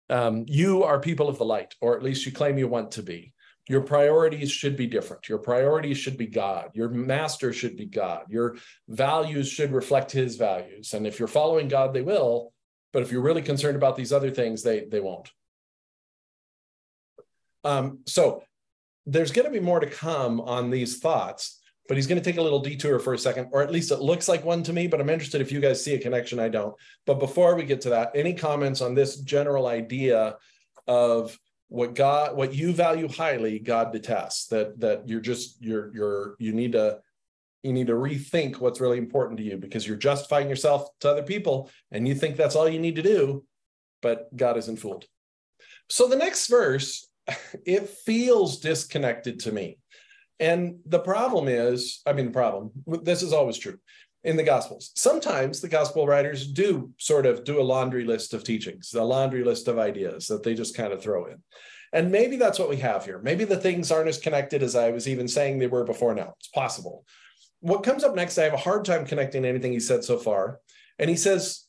[0.10, 3.04] Um, you are people of the light, or at least you claim you want to
[3.04, 3.34] be
[3.68, 5.28] your priorities should be different.
[5.28, 6.72] Your priorities should be God.
[6.74, 8.24] Your master should be God.
[8.30, 10.94] Your values should reflect his values.
[10.94, 12.54] And if you're following God, they will.
[12.94, 15.30] But if you're really concerned about these other things, they, they won't.
[17.64, 18.44] Um, so
[19.06, 22.38] there's going to be more to come on these thoughts, but he's going to take
[22.38, 24.88] a little detour for a second, or at least it looks like one to me.
[24.88, 26.40] But I'm interested if you guys see a connection.
[26.40, 26.76] I don't.
[27.06, 30.38] But before we get to that, any comments on this general idea
[30.88, 31.38] of
[31.70, 34.48] what God, what you value highly, God detests.
[34.48, 37.00] That that you're just you're you're you need to
[37.64, 41.24] you need to rethink what's really important to you because you're justifying yourself to other
[41.24, 43.44] people and you think that's all you need to do,
[44.02, 45.06] but God isn't fooled.
[45.90, 47.10] So the next verse,
[47.66, 49.80] it feels disconnected to me.
[50.40, 53.80] And the problem is, I mean, the problem, this is always true
[54.24, 54.92] in the Gospels.
[54.96, 59.44] Sometimes the Gospel writers do sort of do a laundry list of teachings, a laundry
[59.44, 61.38] list of ideas that they just kind of throw in.
[61.94, 63.20] And maybe that's what we have here.
[63.20, 66.34] Maybe the things aren't as connected as I was even saying they were before now.
[66.40, 67.06] It's possible.
[67.62, 70.60] What comes up next, I have a hard time connecting anything he said so far.
[71.00, 71.66] And he says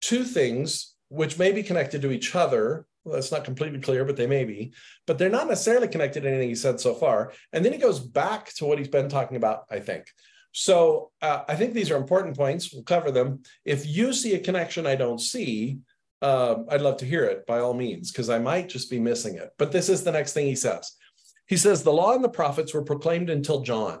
[0.00, 2.86] two things which may be connected to each other.
[3.04, 4.72] Well, that's not completely clear, but they may be.
[5.06, 7.32] But they're not necessarily connected to anything he said so far.
[7.52, 10.06] And then he goes back to what he's been talking about, I think
[10.52, 12.72] So uh, I think these are important points.
[12.72, 13.42] We'll cover them.
[13.64, 15.78] If you see a connection I don't see,
[16.20, 19.36] uh, I'd love to hear it by all means, because I might just be missing
[19.36, 19.50] it.
[19.58, 20.92] But this is the next thing he says.
[21.48, 24.00] He says, The law and the prophets were proclaimed until John.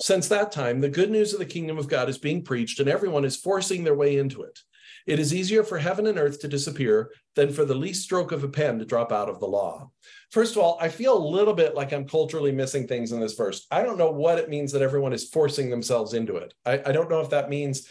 [0.00, 2.88] Since that time, the good news of the kingdom of God is being preached, and
[2.88, 4.58] everyone is forcing their way into it.
[5.06, 8.42] It is easier for heaven and earth to disappear than for the least stroke of
[8.42, 9.90] a pen to drop out of the law.
[10.30, 13.34] First of all, I feel a little bit like I'm culturally missing things in this
[13.34, 13.66] verse.
[13.70, 16.54] I don't know what it means that everyone is forcing themselves into it.
[16.64, 17.88] I, I don't know if that means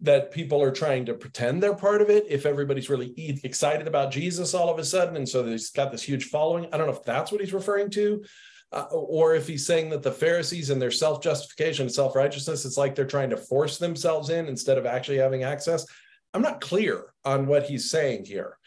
[0.00, 4.12] that people are trying to pretend they're part of it, if everybody's really excited about
[4.12, 6.68] Jesus all of a sudden, and so he's got this huge following.
[6.72, 8.22] I don't know if that's what he's referring to.
[8.70, 12.76] Uh, or if he's saying that the Pharisees and their self justification self righteousness, it's
[12.76, 15.86] like they're trying to force themselves in instead of actually having access.
[16.34, 18.58] I'm not clear on what he's saying here.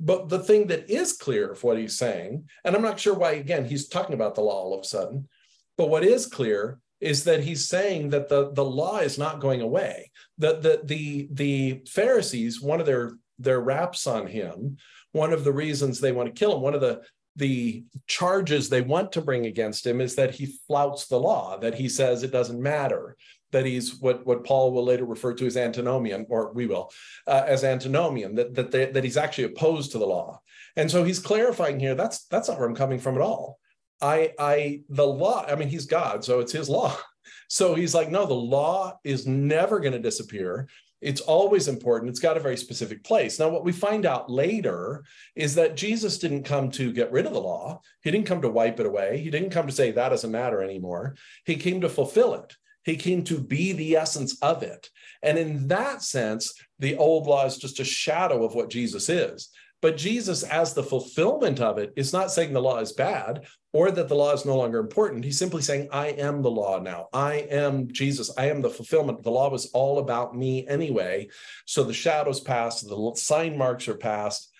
[0.00, 3.32] But the thing that is clear of what he's saying, and I'm not sure why,
[3.32, 5.28] again, he's talking about the law all of a sudden,
[5.76, 9.60] but what is clear is that he's saying that the, the law is not going
[9.60, 10.10] away.
[10.38, 14.76] That the, the, the Pharisees, one of their, their raps on him,
[15.12, 17.02] one of the reasons they want to kill him, one of the,
[17.36, 21.74] the charges they want to bring against him is that he flouts the law, that
[21.74, 23.16] he says it doesn't matter,
[23.52, 26.90] that he's what, what Paul will later refer to as antinomian, or we will,
[27.26, 30.40] uh, as antinomian, that, that, they, that he's actually opposed to the law.
[30.76, 33.58] And so he's clarifying here, that's, that's not where I'm coming from at all.
[34.00, 36.96] I, I, the law, I mean, he's God, so it's his law.
[37.50, 40.68] So he's like, no, the law is never going to disappear.
[41.00, 42.10] It's always important.
[42.10, 43.38] It's got a very specific place.
[43.38, 45.04] Now, what we find out later
[45.36, 47.80] is that Jesus didn't come to get rid of the law.
[48.02, 49.18] He didn't come to wipe it away.
[49.18, 51.16] He didn't come to say that doesn't matter anymore.
[51.44, 52.56] He came to fulfill it.
[52.88, 54.88] He came to be the essence of it.
[55.22, 59.50] And in that sense, the old law is just a shadow of what Jesus is.
[59.80, 63.90] But Jesus, as the fulfillment of it, is not saying the law is bad or
[63.90, 65.24] that the law is no longer important.
[65.24, 67.08] He's simply saying, I am the law now.
[67.12, 68.30] I am Jesus.
[68.36, 69.22] I am the fulfillment.
[69.22, 71.28] The law was all about me anyway.
[71.66, 74.50] So the shadows passed, the sign marks are passed.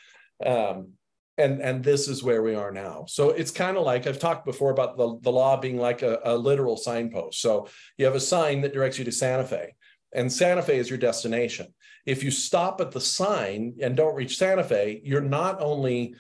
[0.45, 0.93] Um,
[1.39, 3.05] and, and this is where we are now.
[3.09, 6.21] So it's kind of like I've talked before about the, the law being like a,
[6.25, 7.41] a literal signpost.
[7.41, 9.75] So you have a sign that directs you to Santa Fe,
[10.13, 11.73] and Santa Fe is your destination
[12.09, 16.15] if you stop at the sign and don't reach Santa Fe, you're not only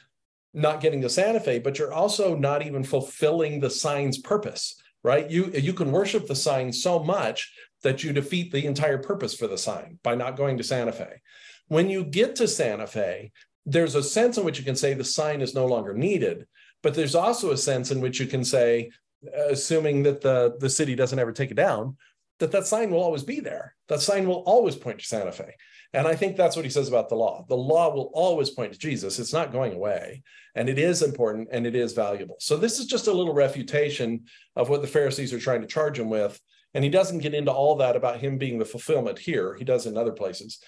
[0.52, 5.30] not getting to Santa Fe, but you're also not even fulfilling the sign's purpose, right?
[5.30, 7.50] You you can worship the sign so much
[7.84, 11.22] that you defeat the entire purpose for the sign by not going to Santa Fe.
[11.68, 13.32] When you get to Santa Fe,
[13.66, 16.46] there's a sense in which you can say the sign is no longer needed,
[16.82, 18.90] but there's also a sense in which you can say,
[19.34, 21.96] assuming that the, the city doesn't ever take it down,
[22.38, 23.74] that that sign will always be there.
[23.88, 25.54] That sign will always point to Santa Fe.
[25.92, 27.44] And I think that's what he says about the law.
[27.48, 29.18] The law will always point to Jesus.
[29.18, 30.22] It's not going away.
[30.54, 32.36] And it is important and it is valuable.
[32.40, 35.98] So this is just a little refutation of what the Pharisees are trying to charge
[35.98, 36.38] him with.
[36.74, 39.54] And he doesn't get into all that about him being the fulfillment here.
[39.54, 40.60] He does in other places.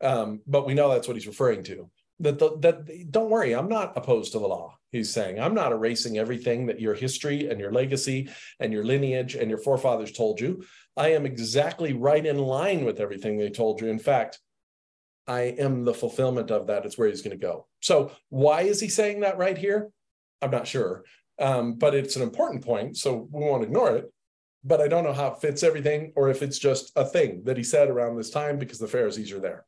[0.00, 1.90] Um, but we know that's what he's referring to.
[2.20, 4.78] That, the, that don't worry, I'm not opposed to the law.
[4.92, 8.28] He's saying, I'm not erasing everything that your history and your legacy
[8.60, 10.64] and your lineage and your forefathers told you.
[10.96, 13.88] I am exactly right in line with everything they told you.
[13.88, 14.38] In fact,
[15.26, 16.84] I am the fulfillment of that.
[16.84, 17.66] It's where he's going to go.
[17.80, 19.90] So, why is he saying that right here?
[20.42, 21.04] I'm not sure.
[21.38, 22.96] Um, but it's an important point.
[22.96, 24.12] So, we won't ignore it.
[24.64, 27.56] But I don't know how it fits everything or if it's just a thing that
[27.56, 29.64] he said around this time because the Pharisees are there.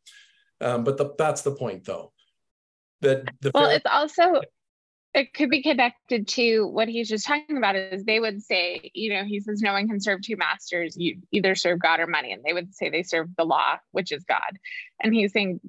[0.61, 2.13] Um, but the, that's the point, though.
[3.01, 4.41] That the well, Pharisees- it's also
[5.15, 9.15] it could be connected to what he's just talking about is they would say you
[9.15, 10.97] know he says no one can serve two masters.
[10.99, 12.33] You either serve god or money.
[12.33, 14.59] And they would say they serve the law which is god.
[15.01, 15.61] And he's saying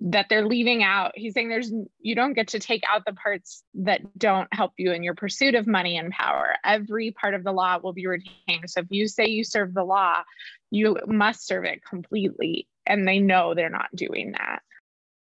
[0.00, 3.62] that they're leaving out he's saying there's you don't get to take out the parts
[3.74, 6.54] that don't help you in your pursuit of money and power.
[6.64, 8.68] Every part of the law will be retained.
[8.68, 10.22] So if you say you serve the law
[10.70, 12.68] you must serve it completely.
[12.86, 14.62] And they know they're not doing that.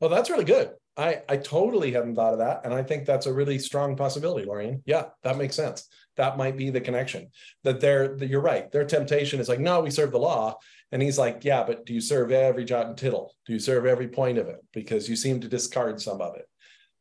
[0.00, 2.62] Well that's really good I, I totally hadn't thought of that.
[2.64, 4.82] And I think that's a really strong possibility, Lorian.
[4.84, 5.88] Yeah, that makes sense.
[6.16, 7.30] That might be the connection
[7.64, 8.70] that they're, that you're right.
[8.70, 10.58] Their temptation is like, no, we serve the law.
[10.92, 13.34] And he's like, yeah, but do you serve every jot and tittle?
[13.46, 14.58] Do you serve every point of it?
[14.72, 16.46] Because you seem to discard some of it.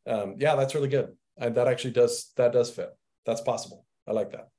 [0.10, 1.10] Um, yeah, that's really good.
[1.38, 2.96] And that actually does, that does fit.
[3.26, 3.86] That's possible.
[4.08, 4.50] I like that.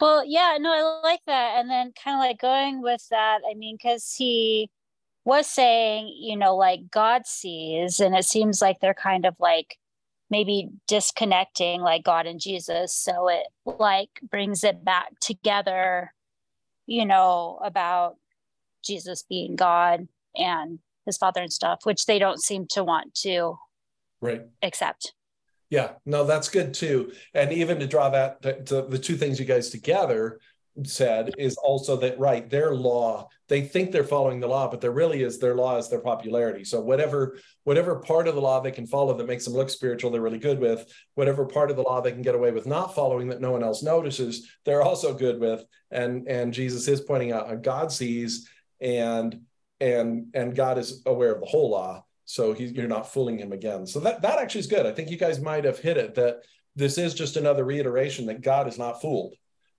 [0.00, 1.58] Well, yeah, no, I like that.
[1.58, 4.68] And then kind of like going with that, I mean, because he,
[5.24, 9.78] was saying, you know, like God sees, and it seems like they're kind of like
[10.30, 12.94] maybe disconnecting like God and Jesus.
[12.94, 16.12] So it like brings it back together,
[16.86, 18.16] you know, about
[18.84, 23.58] Jesus being God and his father and stuff, which they don't seem to want to
[24.20, 25.12] right accept.
[25.70, 27.12] Yeah, no, that's good too.
[27.32, 30.40] And even to draw that to, to the two things you guys together,
[30.82, 34.90] said is also that right their law they think they're following the law but there
[34.90, 36.64] really is their law is their popularity.
[36.64, 40.10] So whatever whatever part of the law they can follow that makes them look spiritual
[40.10, 42.94] they're really good with whatever part of the law they can get away with not
[42.94, 45.64] following that no one else notices they're also good with.
[45.92, 48.48] And and jesus is pointing out uh, god sees
[48.80, 49.42] and
[49.80, 52.04] and and god is aware of the whole law.
[52.24, 53.86] So he, you're not fooling him again.
[53.86, 54.86] So that that actually is good.
[54.86, 56.38] I think you guys might have hit it that
[56.74, 59.34] this is just another reiteration that god is not fooled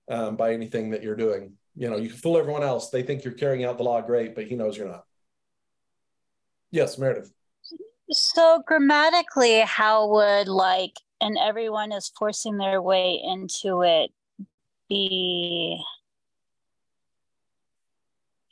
[0.07, 1.53] um, by anything that you're doing.
[1.75, 2.89] You know, you can fool everyone else.
[2.89, 5.03] They think you're carrying out the law great, but he knows you're not.
[6.71, 7.31] Yes, Meredith.
[8.11, 14.11] So grammatically, how would like, and everyone is forcing their way into it
[14.87, 15.81] be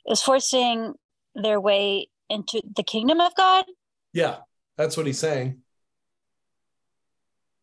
[0.06, 0.94] is forcing
[1.34, 3.64] their way into the kingdom of God?
[4.12, 4.38] Yeah,
[4.76, 5.60] that's what he's saying.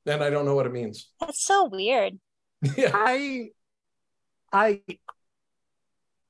[0.05, 1.09] And I don't know what it means.
[1.19, 2.19] That's so weird.
[2.77, 2.91] yeah.
[2.93, 3.49] I
[4.51, 4.81] I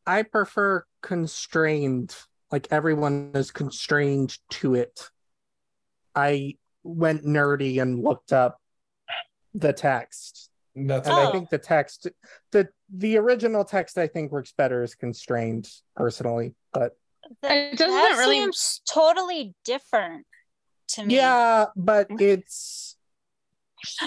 [0.06, 2.16] I prefer constrained,
[2.52, 5.10] like everyone is constrained to it.
[6.16, 8.60] I went nerdy and looked up
[9.54, 10.50] the text.
[10.76, 12.08] That's and I think the text
[12.52, 16.96] the the original text I think works better as constrained personally, but
[17.44, 20.26] it doesn't that really seems totally different
[20.90, 21.16] to me.
[21.16, 22.91] Yeah, but it's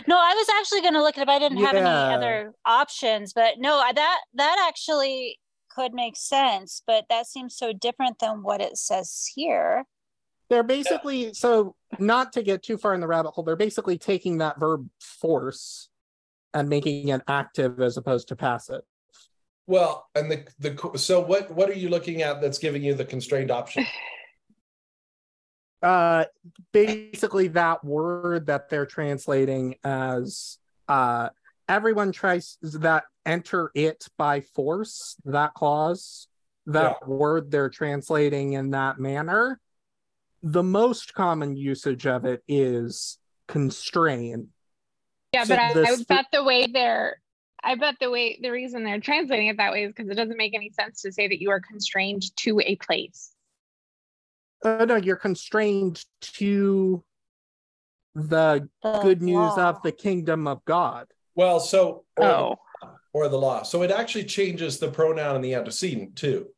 [0.06, 1.28] no, I was actually going to look it up.
[1.28, 1.66] I didn't yeah.
[1.66, 5.38] have any other options, but no, that that actually
[5.70, 6.82] could make sense.
[6.86, 9.84] But that seems so different than what it says here.
[10.50, 13.44] They're basically so not to get too far in the rabbit hole.
[13.44, 15.88] They're basically taking that verb force
[16.52, 18.82] and making it active as opposed to passive.
[19.66, 23.04] Well, and the the so what what are you looking at that's giving you the
[23.04, 23.86] constrained option?
[25.84, 26.24] uh,
[26.72, 31.28] basically that word that they're translating as uh,
[31.68, 36.26] everyone tries that enter it by force, that clause,
[36.66, 37.08] that yeah.
[37.08, 39.60] word they're translating in that manner.
[40.42, 44.48] The most common usage of it is constrain.
[45.32, 47.20] Yeah, so but I, I bet the way they're
[47.62, 50.36] I bet the way the reason they're translating it that way is because it doesn't
[50.36, 53.33] make any sense to say that you are constrained to a place
[54.64, 57.04] uh, no, you're constrained to
[58.14, 58.68] the
[59.02, 61.06] good news of the kingdom of God.
[61.34, 62.58] Well, so or, oh.
[62.80, 63.62] the, or the law.
[63.62, 66.48] So it actually changes the pronoun and the antecedent too.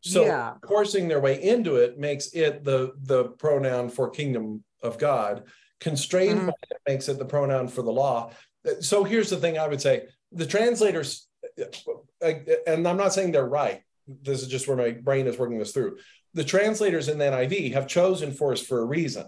[0.00, 0.54] So yeah.
[0.66, 5.44] forcing their way into it makes it the the pronoun for kingdom of God.
[5.80, 6.48] Constrained mm.
[6.48, 8.30] it makes it the pronoun for the law.
[8.80, 11.26] So here's the thing I would say: the translators,
[12.20, 13.82] and I'm not saying they're right.
[14.06, 15.96] This is just where my brain is working this through
[16.34, 19.26] the translators in the NIV have chosen force for a reason.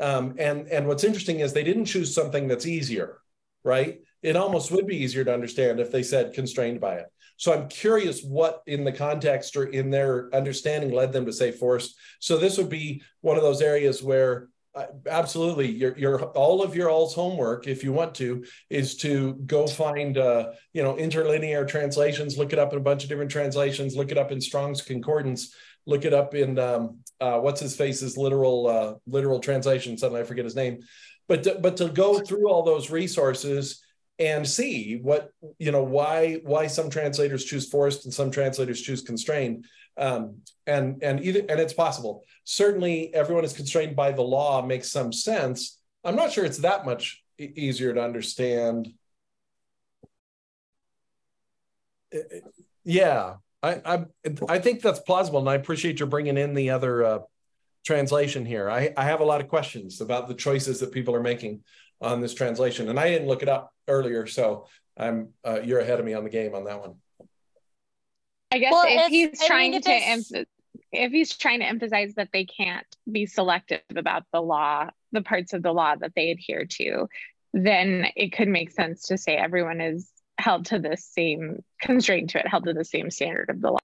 [0.00, 3.18] Um, and, and what's interesting is they didn't choose something that's easier,
[3.64, 4.00] right?
[4.22, 7.06] It almost would be easier to understand if they said constrained by it.
[7.36, 11.50] So I'm curious what in the context or in their understanding led them to say
[11.50, 11.94] force.
[12.20, 16.74] So this would be one of those areas where uh, absolutely your your all of
[16.74, 21.64] your all's homework if you want to is to go find uh, you know interlinear
[21.64, 24.82] translations look it up in a bunch of different translations look it up in strong's
[24.82, 25.54] concordance
[25.86, 29.96] look it up in um, uh, what's his face's literal uh, literal translation.
[29.96, 30.80] Suddenly, I forget his name,
[31.28, 33.82] but to, but to go through all those resources
[34.18, 39.02] and see what you know why why some translators choose forced and some translators choose
[39.02, 39.66] constrained
[39.96, 42.22] um, and and either and it's possible.
[42.44, 45.78] Certainly everyone is constrained by the law makes some sense.
[46.04, 48.92] I'm not sure it's that much easier to understand.
[52.84, 54.06] Yeah I, I,
[54.46, 57.18] I think that's plausible, and I appreciate your bringing in the other uh,
[57.84, 58.68] translation here.
[58.68, 61.62] I, I have a lot of questions about the choices that people are making
[62.00, 64.66] on this translation, and I didn't look it up earlier, so
[64.98, 66.96] I'm uh, you're ahead of me on the game on that one.
[68.52, 70.44] I guess well, if he's trying I mean, to em-
[70.92, 75.54] if he's trying to emphasize that they can't be selective about the law, the parts
[75.54, 77.08] of the law that they adhere to,
[77.54, 82.38] then it could make sense to say everyone is held to the same constraint to
[82.38, 83.78] it, held to the same standard of the law.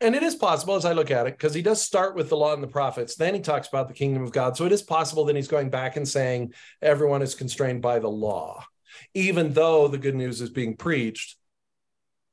[0.00, 2.36] And it is possible as I look at it, because he does start with the
[2.36, 4.56] law and the prophets, then he talks about the kingdom of God.
[4.56, 8.08] So it is possible that he's going back and saying everyone is constrained by the
[8.08, 8.64] law.
[9.12, 11.36] Even though the good news is being preached,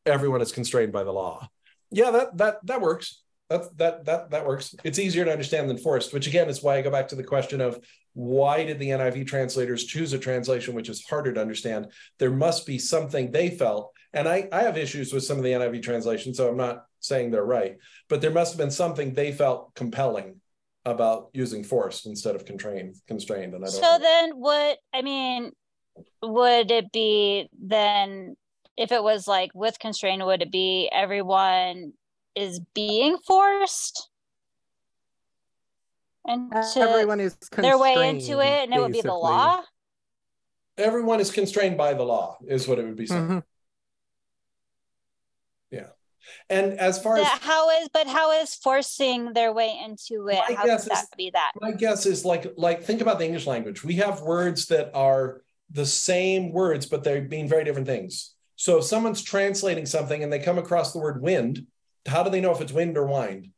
[0.06, 1.50] everyone is constrained by the law.
[1.92, 3.22] Yeah, that that that works.
[3.50, 4.74] That that that that works.
[4.84, 7.24] It's easier to understand than forced, which again is why I go back to the
[7.24, 7.80] question of
[8.18, 11.92] why did the NIV translators choose a translation which is harder to understand?
[12.18, 15.52] There must be something they felt, and I, I have issues with some of the
[15.52, 17.78] NIV translations, so I'm not saying they're right,
[18.10, 20.42] but there must have been something they felt compelling
[20.84, 22.96] about using forced instead of constrained.
[23.08, 23.76] Constrained, and I don't.
[23.76, 24.00] So know.
[24.00, 25.52] then, what I mean,
[26.24, 28.36] would it be then
[28.78, 31.94] if it was like with constrained, would it be everyone
[32.36, 34.10] is being forced
[36.28, 39.62] into Everyone is their way constrained, into it, and it would be the law?
[40.78, 43.28] Everyone is constrained by the law, is what it would be saying.
[43.28, 43.44] Mhm.
[46.50, 50.36] And as far as how is but how is forcing their way into it?
[50.50, 51.54] My How guess could that is- be that?
[51.62, 53.84] my guess is like like think about the English language.
[53.84, 58.34] We have words that are the same words, but they mean very different things.
[58.58, 61.66] So if someone's translating something and they come across the word wind,
[62.06, 63.52] how do they know if it's wind or wind?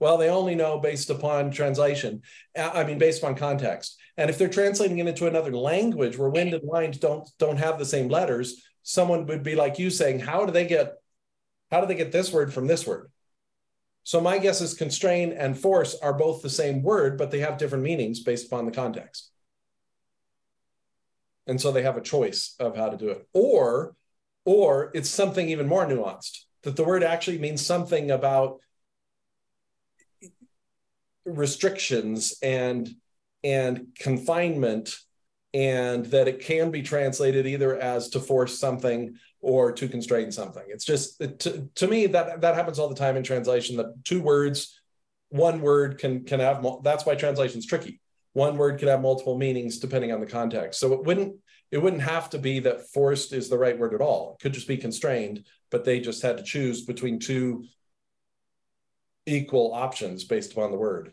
[0.00, 2.22] Well, they only know based upon translation.
[2.58, 3.98] uh, I mean, based upon context.
[4.16, 7.78] And if they're translating it into another language where wind and wind don't don't have
[7.78, 10.94] the same letters, someone would be like you saying, how do they get
[11.70, 13.10] how do they get this word from this word?
[14.04, 17.56] So my guess is constrain and force are both the same word, but they have
[17.56, 19.30] different meanings based upon the context.
[21.46, 23.26] And so they have a choice of how to do it.
[23.32, 23.96] Or,
[24.44, 28.60] or it's something even more nuanced, that the word actually means something about
[31.24, 32.88] restrictions and
[33.42, 34.96] and confinement
[35.52, 40.64] and that it can be translated either as to force something or to constrain something.
[40.66, 43.76] It's just to, to me that that happens all the time in translation.
[43.76, 44.80] That two words,
[45.28, 46.66] one word can can have.
[46.82, 48.00] That's why translation's tricky.
[48.32, 50.80] One word could have multiple meanings depending on the context.
[50.80, 51.36] So it wouldn't
[51.70, 54.32] it wouldn't have to be that forced is the right word at all.
[54.34, 57.64] It could just be constrained, but they just had to choose between two
[59.26, 61.12] equal options based upon the word.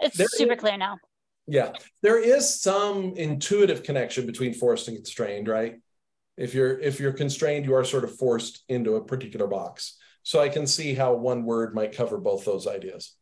[0.00, 0.98] It's There super is- clear now.
[1.48, 5.76] Yeah, there is some intuitive connection between forced and constrained, right?
[6.36, 9.96] If you're if you're constrained, you are sort of forced into a particular box.
[10.24, 13.14] So I can see how one word might cover both those ideas.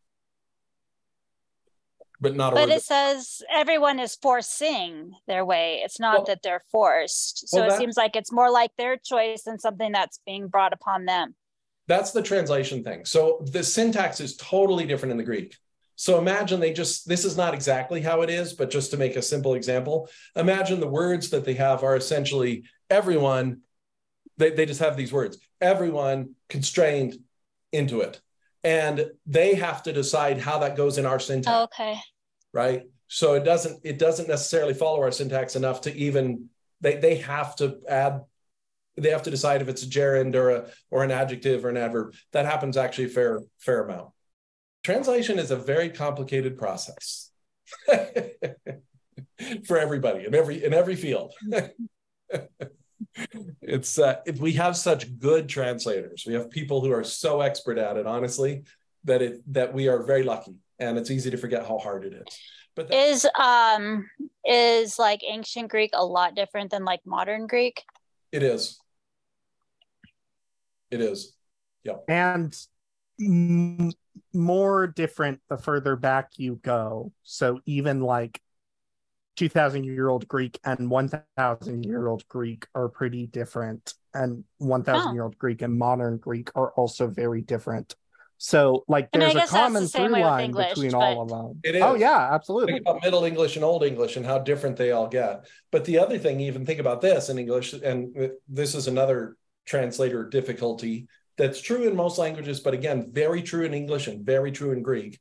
[2.24, 5.82] But not But it says everyone is forcing their way.
[5.84, 7.48] It's not Well- that they're forced.
[7.48, 10.72] So Well, it seems like it's more like their choice than something that's being brought
[10.72, 11.36] upon them.
[11.86, 13.04] That's the translation thing.
[13.04, 15.54] So the syntax is totally different in the Greek.
[15.96, 19.16] So imagine they just, this is not exactly how it is, but just to make
[19.16, 23.60] a simple example, imagine the words that they have are essentially everyone,
[24.38, 27.18] they, they just have these words, everyone constrained
[27.70, 28.18] into it.
[28.64, 32.00] And they have to decide how that goes in our syntax Okay.
[32.54, 32.84] Right?
[33.08, 36.48] So it doesn't it doesn't necessarily follow our syntax enough to even
[36.80, 38.22] they they have to add
[38.96, 41.76] they have to decide if it's a gerund or a or an adjective or an
[41.76, 42.14] adverb.
[42.32, 44.10] That happens actually a fair fair amount.
[44.82, 47.30] Translation is a very complicated process
[49.66, 51.34] for everybody in every in every field.
[53.62, 56.24] It's uh if we have such good translators.
[56.26, 58.64] We have people who are so expert at it honestly
[59.04, 62.12] that it that we are very lucky and it's easy to forget how hard it
[62.14, 62.38] is
[62.76, 64.08] but that, Is um
[64.44, 67.82] is like ancient Greek a lot different than like modern Greek?
[68.32, 68.78] it is
[70.90, 71.34] it is
[71.84, 71.94] Yeah.
[72.08, 72.54] and
[73.20, 73.92] m-
[74.32, 77.12] more different the further back you go.
[77.22, 78.40] So even like
[79.36, 83.94] 2000 year old Greek and 1000 year old Greek are pretty different.
[84.12, 85.14] And 1000 Oh.
[85.14, 87.94] year old Greek and modern Greek are also very different.
[88.38, 91.22] So like I mean, I there's a guess the common through line English, between all
[91.22, 91.60] of them.
[91.62, 92.74] It Oh yeah, absolutely.
[92.74, 95.46] think about middle english and old english and how different they all get.
[95.70, 100.24] But the other thing even think about this in english and this is another translator
[100.28, 104.72] difficulty that's true in most languages but again very true in english and very true
[104.72, 105.18] in greek.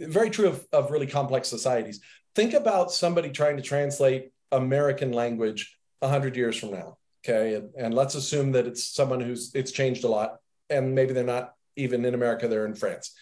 [0.00, 2.00] Very true of, of really complex societies.
[2.34, 7.54] Think about somebody trying to translate american language 100 years from now okay?
[7.54, 10.38] And, and let's assume that it's someone who's it's changed a lot
[10.70, 13.14] and maybe they're not even in america they're in france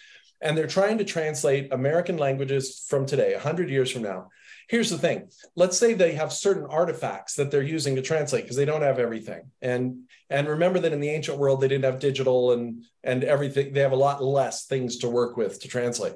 [0.42, 4.28] and they're trying to translate American languages from today, 100 years from now.
[4.68, 8.56] Here's the thing let's say they have certain artifacts that they're using to translate because
[8.56, 9.50] they don't have everything.
[9.60, 13.72] And, and remember that in the ancient world, they didn't have digital and, and everything,
[13.72, 16.14] they have a lot less things to work with to translate.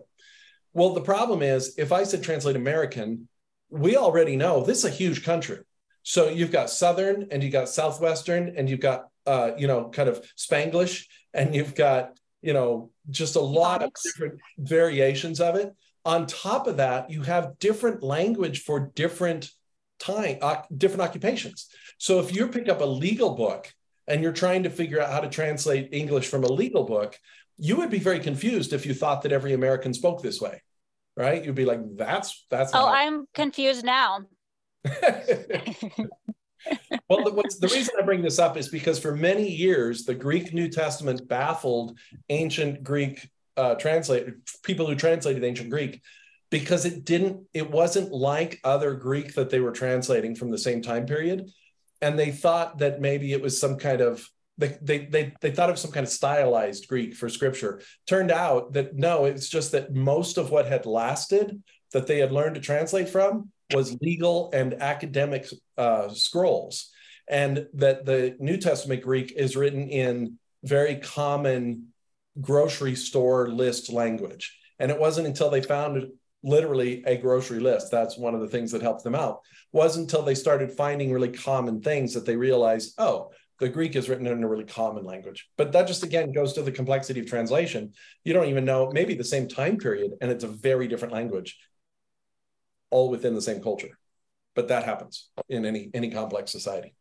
[0.72, 3.28] Well, the problem is if I said translate American,
[3.70, 5.60] we already know this is a huge country.
[6.02, 10.08] So you've got Southern and you've got Southwestern and you've got, uh, you know, kind
[10.08, 12.16] of Spanglish and you've got,
[12.46, 15.74] you know, just a lot of different variations of it.
[16.04, 19.50] On top of that, you have different language for different
[19.98, 21.66] time, uh, different occupations.
[21.98, 23.74] So if you pick up a legal book
[24.06, 27.18] and you're trying to figure out how to translate English from a legal book,
[27.58, 30.62] you would be very confused if you thought that every American spoke this way,
[31.16, 31.44] right?
[31.44, 34.20] You'd be like, "That's that's." Oh, I'm confused now.
[37.08, 40.52] well, the, the reason I bring this up is because for many years, the Greek
[40.52, 41.98] New Testament baffled
[42.28, 43.74] ancient Greek uh,
[44.62, 46.02] people who translated ancient Greek
[46.50, 50.82] because it didn't, it wasn't like other Greek that they were translating from the same
[50.82, 51.50] time period.
[52.02, 55.70] And they thought that maybe it was some kind of they, they they they thought
[55.70, 57.82] of some kind of stylized Greek for scripture.
[58.06, 61.62] Turned out that no, it's just that most of what had lasted
[61.92, 66.90] that they had learned to translate from was legal and academic uh, scrolls,
[67.28, 71.88] and that the New Testament Greek is written in very common
[72.40, 74.58] grocery store list language.
[74.78, 76.06] And it wasn't until they found
[76.42, 77.90] literally a grocery list.
[77.90, 79.40] That's one of the things that helped them out.
[79.72, 84.08] Wasn't until they started finding really common things that they realized, oh, the Greek is
[84.08, 85.48] written in a really common language.
[85.56, 87.92] But that just again goes to the complexity of translation.
[88.22, 91.58] You don't even know maybe the same time period, and it's a very different language,
[92.90, 93.98] all within the same culture.
[94.54, 96.94] But that happens in any any complex society.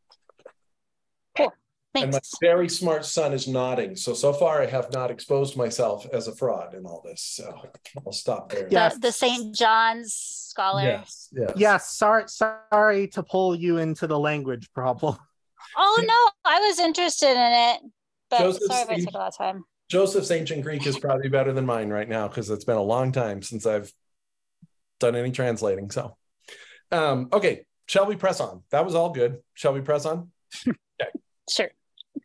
[1.37, 1.53] Cool.
[1.93, 2.03] Thanks.
[2.03, 3.95] And my very smart son is nodding.
[3.95, 7.21] So so far I have not exposed myself as a fraud in all this.
[7.21, 7.69] So
[8.05, 8.67] I'll stop there.
[8.69, 8.89] Yeah.
[8.89, 9.55] The, the St.
[9.55, 10.83] John's scholar.
[10.83, 11.29] Yes.
[11.31, 11.53] Yes.
[11.55, 11.95] Yes.
[11.95, 15.17] Sorry, sorry to pull you into the language problem.
[15.77, 17.81] Oh no, I was interested in it,
[18.29, 19.63] but Joseph's sorry if I took a lot of time.
[19.89, 23.11] Joseph's ancient Greek is probably better than mine right now because it's been a long
[23.11, 23.91] time since I've
[24.99, 25.91] done any translating.
[25.91, 26.17] So,
[26.91, 28.63] um, okay, shall we press on?
[28.71, 29.39] That was all good.
[29.53, 30.31] Shall we press on?
[31.47, 31.69] Sure.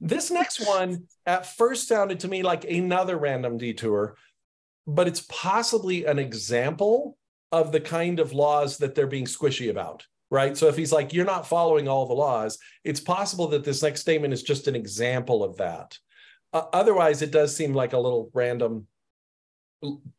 [0.01, 4.17] This next one at first sounded to me like another random detour,
[4.87, 7.19] but it's possibly an example
[7.53, 10.57] of the kind of laws that they're being squishy about, right?
[10.57, 14.01] So if he's like, you're not following all the laws, it's possible that this next
[14.01, 15.99] statement is just an example of that.
[16.53, 18.87] Uh, otherwise, it does seem like a little random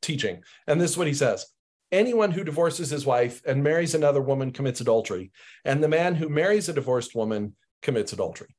[0.02, 0.43] teaching.
[0.68, 1.45] And this is what he says
[1.91, 5.31] Anyone who divorces his wife and marries another woman commits adultery,
[5.65, 8.55] and the man who marries a divorced woman commits adultery.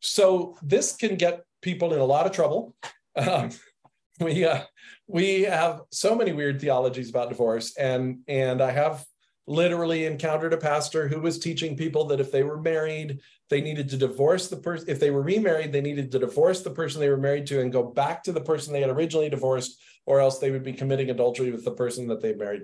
[0.00, 2.74] So this can get people in a lot of trouble.
[3.16, 3.50] Um,
[4.20, 4.62] we uh,
[5.06, 9.04] we have so many weird theologies about divorce, and and I have
[9.46, 13.88] literally encountered a pastor who was teaching people that if they were married, they needed
[13.88, 14.88] to divorce the person.
[14.88, 17.72] If they were remarried, they needed to divorce the person they were married to and
[17.72, 21.10] go back to the person they had originally divorced, or else they would be committing
[21.10, 22.62] adultery with the person that they married.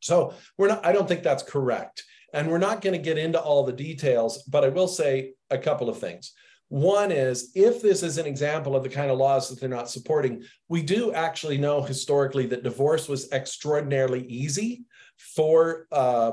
[0.00, 0.84] So we're not.
[0.84, 4.42] I don't think that's correct, and we're not going to get into all the details.
[4.44, 6.32] But I will say a couple of things.
[6.68, 9.88] One is if this is an example of the kind of laws that they're not
[9.88, 14.84] supporting, we do actually know historically that divorce was extraordinarily easy
[15.16, 16.32] for uh,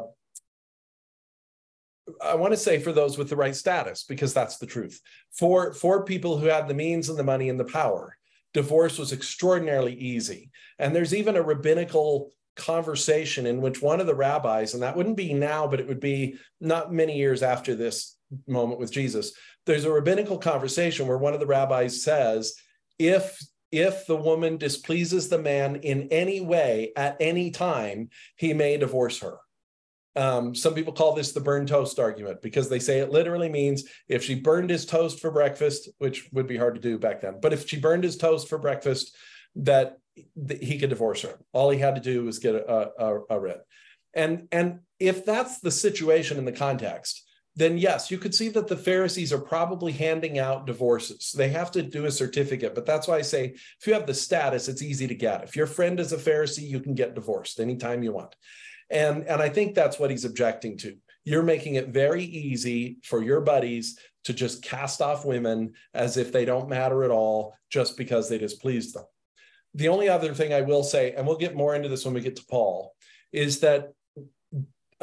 [2.21, 4.99] I want to say for those with the right status, because that's the truth.
[5.31, 8.17] For for people who had the means and the money and the power,
[8.53, 10.51] divorce was extraordinarily easy.
[10.79, 15.17] And there's even a rabbinical conversation in which one of the rabbis, and that wouldn't
[15.17, 18.17] be now, but it would be not many years after this
[18.47, 19.34] moment with Jesus.
[19.65, 22.55] There's a rabbinical conversation where one of the rabbis says,
[22.99, 23.39] if
[23.74, 29.19] if the woman displeases the man in any way at any time, he may divorce
[29.19, 29.39] her.
[30.15, 33.86] Um, some people call this the burned toast argument because they say it literally means
[34.07, 37.39] if she burned his toast for breakfast, which would be hard to do back then,
[37.41, 39.15] but if she burned his toast for breakfast,
[39.55, 39.97] that
[40.61, 41.39] he could divorce her.
[41.51, 43.65] All he had to do was get a, a, a writ.
[44.13, 47.22] And, and if that's the situation in the context,
[47.56, 51.34] then yes, you could see that the Pharisees are probably handing out divorces.
[51.36, 54.14] They have to do a certificate, but that's why I say if you have the
[54.14, 55.43] status, it's easy to get.
[55.43, 58.36] If your friend is a Pharisee, you can get divorced anytime you want.
[58.89, 60.97] And, and I think that's what he's objecting to.
[61.26, 66.32] You're making it very easy for your buddies to just cast off women as if
[66.32, 69.06] they don't matter at all just because they displeased them.
[69.76, 72.22] The only other thing I will say, and we'll get more into this when we
[72.22, 72.95] get to Paul,
[73.32, 73.93] is that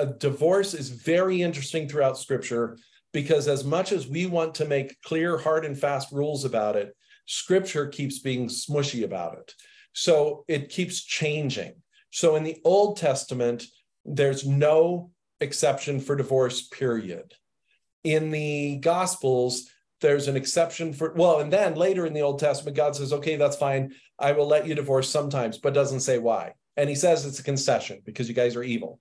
[0.00, 2.78] a divorce is very interesting throughout scripture
[3.12, 6.96] because as much as we want to make clear hard and fast rules about it
[7.26, 9.54] scripture keeps being smushy about it.
[9.92, 11.74] So it keeps changing.
[12.10, 13.64] So in the old testament
[14.04, 17.34] there's no exception for divorce period.
[18.02, 19.68] In the gospels
[20.00, 23.36] there's an exception for well and then later in the old testament god says okay
[23.36, 23.92] that's fine.
[24.18, 26.54] I will let you divorce sometimes but doesn't say why.
[26.78, 28.98] And he says it's a concession because you guys are evil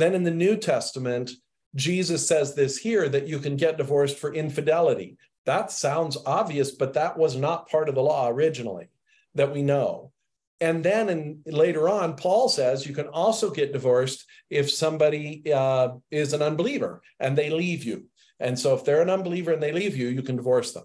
[0.00, 1.30] then in the New Testament,
[1.74, 5.16] Jesus says this here that you can get divorced for infidelity.
[5.46, 8.88] That sounds obvious, but that was not part of the law originally
[9.34, 10.12] that we know.
[10.60, 15.90] And then in, later on, Paul says you can also get divorced if somebody uh,
[16.10, 18.06] is an unbeliever and they leave you.
[18.40, 20.84] And so if they're an unbeliever and they leave you, you can divorce them.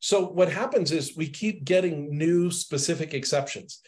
[0.00, 3.80] So what happens is we keep getting new specific exceptions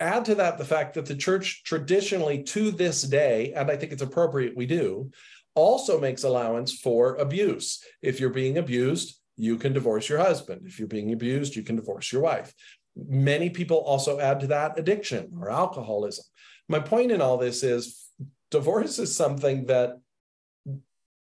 [0.00, 3.92] add to that the fact that the church traditionally to this day and i think
[3.92, 5.10] it's appropriate we do
[5.54, 10.78] also makes allowance for abuse if you're being abused you can divorce your husband if
[10.78, 12.54] you're being abused you can divorce your wife
[12.96, 16.24] Many people also add to that addiction or alcoholism.
[16.68, 18.08] My point in all this is
[18.50, 19.98] divorce is something that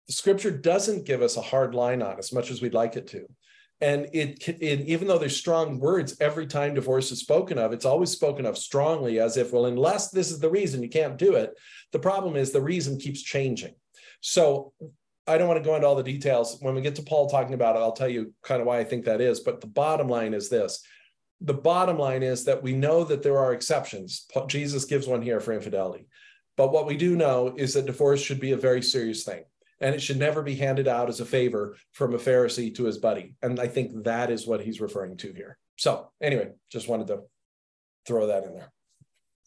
[0.09, 3.25] scripture doesn't give us a hard line on as much as we'd like it to.
[3.83, 7.83] And it, it, even though there's strong words every time divorce is spoken of, it's
[7.83, 11.35] always spoken of strongly as if, well, unless this is the reason you can't do
[11.35, 11.51] it.
[11.91, 13.75] The problem is the reason keeps changing.
[14.21, 14.71] So
[15.27, 16.59] I don't want to go into all the details.
[16.61, 18.85] When we get to Paul talking about it, I'll tell you kind of why I
[18.85, 19.41] think that is.
[19.41, 20.81] But the bottom line is this
[21.41, 24.25] the bottom line is that we know that there are exceptions.
[24.47, 26.07] Jesus gives one here for infidelity.
[26.55, 29.43] But what we do know is that divorce should be a very serious thing
[29.83, 32.97] and it should never be handed out as a favor from a Pharisee to his
[32.97, 33.35] buddy.
[33.41, 35.57] And I think that is what he's referring to here.
[35.75, 37.23] So, anyway, just wanted to
[38.07, 38.71] throw that in there.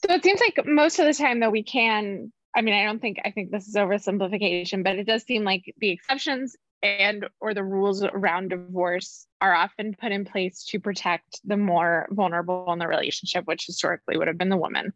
[0.07, 2.33] So it seems like most of the time, though, we can.
[2.55, 5.75] I mean, I don't think I think this is oversimplification, but it does seem like
[5.79, 11.41] the exceptions and or the rules around divorce are often put in place to protect
[11.45, 14.93] the more vulnerable in the relationship, which historically would have been the woman.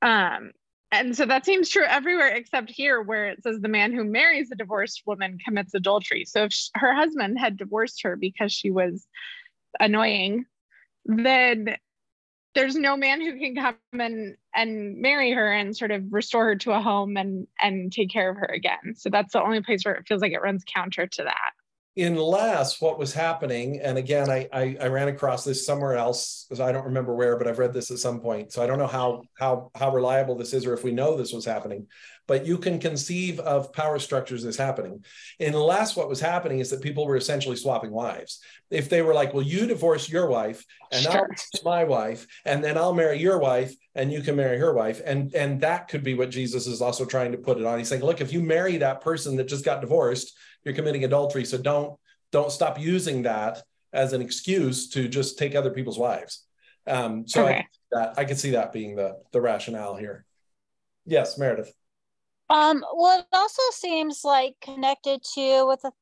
[0.00, 0.52] Um,
[0.94, 4.50] and so that seems true everywhere except here, where it says the man who marries
[4.50, 6.24] a divorced woman commits adultery.
[6.24, 9.06] So if she, her husband had divorced her because she was
[9.80, 10.46] annoying,
[11.06, 11.76] then
[12.54, 16.56] there's no man who can come and and marry her and sort of restore her
[16.56, 18.94] to a home and and take care of her again.
[18.96, 21.52] So that's the only place where it feels like it runs counter to that
[21.96, 26.58] unless what was happening and again I, I, I ran across this somewhere else because
[26.58, 28.88] i don't remember where but i've read this at some point so i don't know
[28.88, 31.86] how how how reliable this is or if we know this was happening
[32.26, 35.04] but you can conceive of power structures as happening
[35.40, 39.34] unless what was happening is that people were essentially swapping wives if they were like
[39.34, 41.12] well you divorce your wife and sure.
[41.12, 44.72] i'll divorce my wife and then i'll marry your wife and you can marry her
[44.72, 47.78] wife and and that could be what jesus is also trying to put it on
[47.78, 51.44] he's saying look if you marry that person that just got divorced you're committing adultery.
[51.44, 51.98] So don't
[52.32, 53.62] don't stop using that
[53.92, 56.44] as an excuse to just take other people's wives.
[56.86, 57.58] Um, so okay.
[57.58, 60.24] I, that I can see that being the the rationale here.
[61.06, 61.72] Yes, Meredith.
[62.50, 65.92] Um, well, it also seems like connected to with the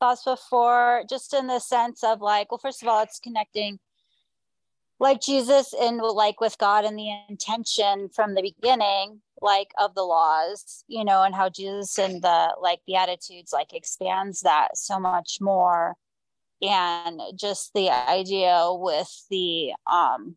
[0.00, 3.78] thoughts before, just in the sense of like, well, first of all, it's connecting
[4.98, 10.02] like Jesus and like with God and the intention from the beginning like of the
[10.02, 14.98] laws you know and how jesus and the like the attitudes like expands that so
[14.98, 15.94] much more.
[16.62, 20.36] And just the idea with the um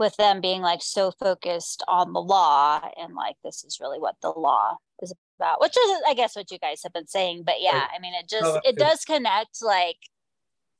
[0.00, 4.16] with them being like so focused on the law and like this is really what
[4.22, 7.56] the law is about which is i guess what you guys have been saying but
[7.60, 9.96] yeah i mean it just it does connect like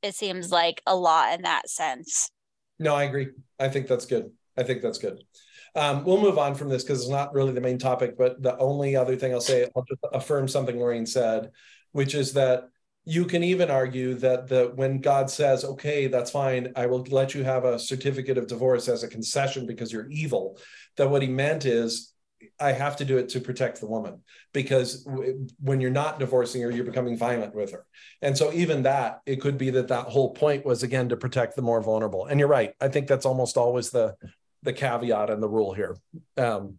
[0.03, 2.31] it seems like a lot in that sense.
[2.79, 3.29] No i agree.
[3.59, 4.31] I think that's good.
[4.57, 5.23] I think that's good.
[5.77, 8.59] Um, we'll move on from this because it's not really the main topic, but the
[8.59, 11.51] only other thing I'll say, I'll just affirm something Lorraine said,
[11.93, 12.65] which is that
[13.11, 17.35] you can even argue that the when God says, "Okay, that's fine, I will let
[17.35, 20.59] you have a certificate of divorce as a concession because you're evil,"
[20.97, 22.13] that what he meant is
[22.61, 26.63] I have to do it to protect the woman because w- when you're not divorcing
[26.63, 27.85] her, you're becoming violent with her.
[28.23, 31.57] And so, even that, it could be that that whole point was again to protect
[31.57, 32.27] the more vulnerable.
[32.27, 32.75] And you're right.
[32.81, 34.15] I think that's almost always the
[34.63, 35.97] the caveat and the rule here.
[36.37, 36.77] Um,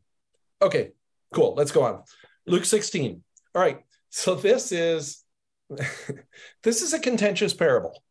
[0.62, 0.92] okay,
[1.34, 1.56] cool.
[1.56, 2.04] Let's go on.
[2.46, 3.22] Luke 16.
[3.54, 3.82] All right.
[4.12, 5.24] So this is
[6.64, 8.04] this is a contentious parable.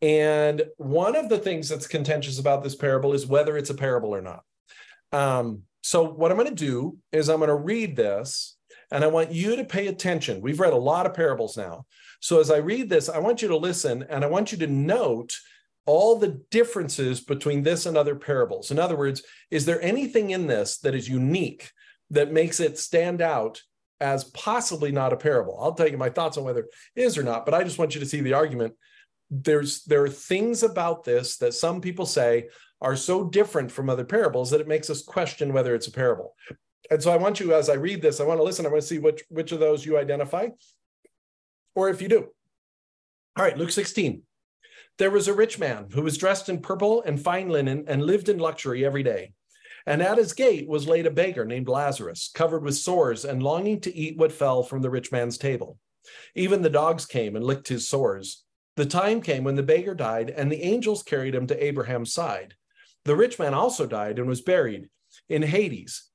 [0.00, 4.14] And one of the things that's contentious about this parable is whether it's a parable
[4.14, 4.42] or not.
[5.12, 8.56] Um, so what I'm going to do is I'm going to read this
[8.90, 10.40] and I want you to pay attention.
[10.40, 11.86] We've read a lot of parables now.
[12.20, 14.66] So as I read this, I want you to listen and I want you to
[14.66, 15.36] note
[15.86, 18.70] all the differences between this and other parables.
[18.70, 21.70] In other words, is there anything in this that is unique
[22.10, 23.62] that makes it stand out
[24.02, 25.58] as possibly not a parable?
[25.60, 27.94] I'll tell you my thoughts on whether it is or not, but I just want
[27.94, 28.74] you to see the argument.
[29.30, 32.48] There's there are things about this that some people say
[32.82, 36.34] are so different from other parables that it makes us question whether it's a parable.
[36.90, 38.66] And so I want you, as I read this, I want to listen.
[38.66, 40.48] I want to see which which of those you identify,
[41.74, 42.28] or if you do.
[43.36, 44.22] All right, Luke 16.
[44.98, 48.28] There was a rich man who was dressed in purple and fine linen and lived
[48.28, 49.32] in luxury every day.
[49.86, 53.80] And at his gate was laid a beggar named Lazarus, covered with sores and longing
[53.80, 55.78] to eat what fell from the rich man's table.
[56.34, 58.44] Even the dogs came and licked his sores.
[58.76, 62.54] The time came when the beggar died, and the angels carried him to Abraham's side.
[63.04, 64.88] The rich man also died and was buried
[65.28, 66.10] in Hades,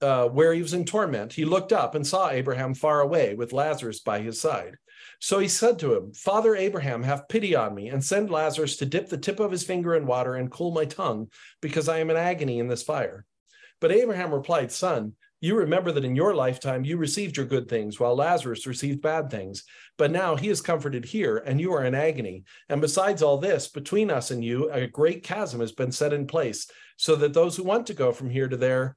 [0.00, 1.32] uh, where he was in torment.
[1.32, 4.76] He looked up and saw Abraham far away with Lazarus by his side.
[5.20, 8.86] So he said to him, Father Abraham, have pity on me and send Lazarus to
[8.86, 11.28] dip the tip of his finger in water and cool my tongue,
[11.60, 13.24] because I am in agony in this fire.
[13.80, 17.98] But Abraham replied, Son, You remember that in your lifetime you received your good things,
[17.98, 19.64] while Lazarus received bad things.
[19.96, 22.44] But now he is comforted here, and you are in agony.
[22.68, 26.26] And besides all this, between us and you, a great chasm has been set in
[26.26, 28.96] place, so that those who want to go from here to there,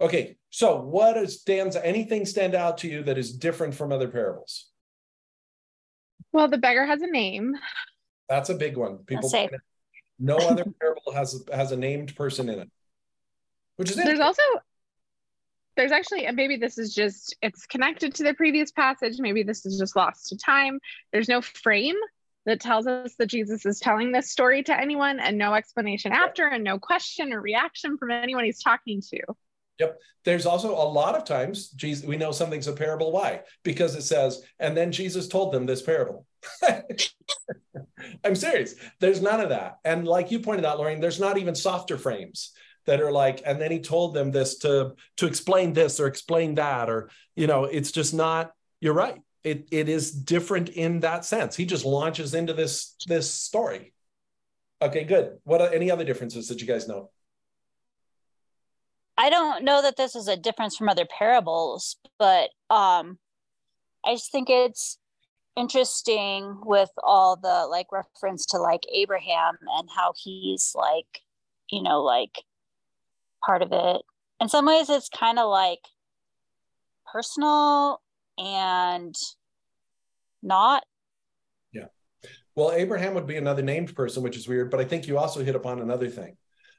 [0.00, 4.08] Okay, so what is stands anything stand out to you that is different from other
[4.08, 4.70] parables?
[6.32, 7.54] Well, the beggar has a name.
[8.28, 8.98] That's a big one.
[8.98, 9.48] People say-
[10.18, 12.70] no other parable has has a named person in it.
[13.76, 14.42] Which is There's also
[15.78, 19.64] there's actually and maybe this is just it's connected to the previous passage maybe this
[19.64, 20.80] is just lost to time
[21.12, 21.94] there's no frame
[22.46, 26.48] that tells us that jesus is telling this story to anyone and no explanation after
[26.48, 29.20] and no question or reaction from anyone he's talking to
[30.24, 33.12] There's also a lot of times Jesus, we know something's a parable.
[33.12, 33.42] Why?
[33.62, 36.26] Because it says, and then Jesus told them this parable.
[38.24, 38.74] I'm serious.
[39.00, 39.78] There's none of that.
[39.84, 42.52] And like you pointed out, Lorraine, there's not even softer frames
[42.86, 46.54] that are like, and then he told them this to to explain this or explain
[46.56, 48.52] that, or you know, it's just not.
[48.80, 49.20] You're right.
[49.44, 51.56] It it is different in that sense.
[51.56, 53.92] He just launches into this this story.
[54.80, 55.38] Okay, good.
[55.44, 57.10] What are any other differences that you guys know?
[59.18, 63.18] I don't know that this is a difference from other parables, but um,
[64.06, 64.96] I just think it's
[65.56, 71.22] interesting with all the like reference to like Abraham and how he's like,
[71.68, 72.44] you know, like
[73.44, 74.02] part of it.
[74.40, 75.80] In some ways, it's kind of like
[77.12, 78.00] personal
[78.38, 79.16] and
[80.44, 80.84] not.
[81.72, 81.86] Yeah.
[82.54, 85.42] Well, Abraham would be another named person, which is weird, but I think you also
[85.42, 86.36] hit upon another thing.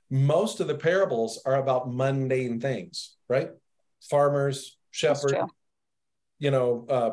[0.10, 3.52] Most of the parables are about mundane things, right?
[4.10, 5.34] Farmers, shepherds,
[6.40, 7.12] you know, uh,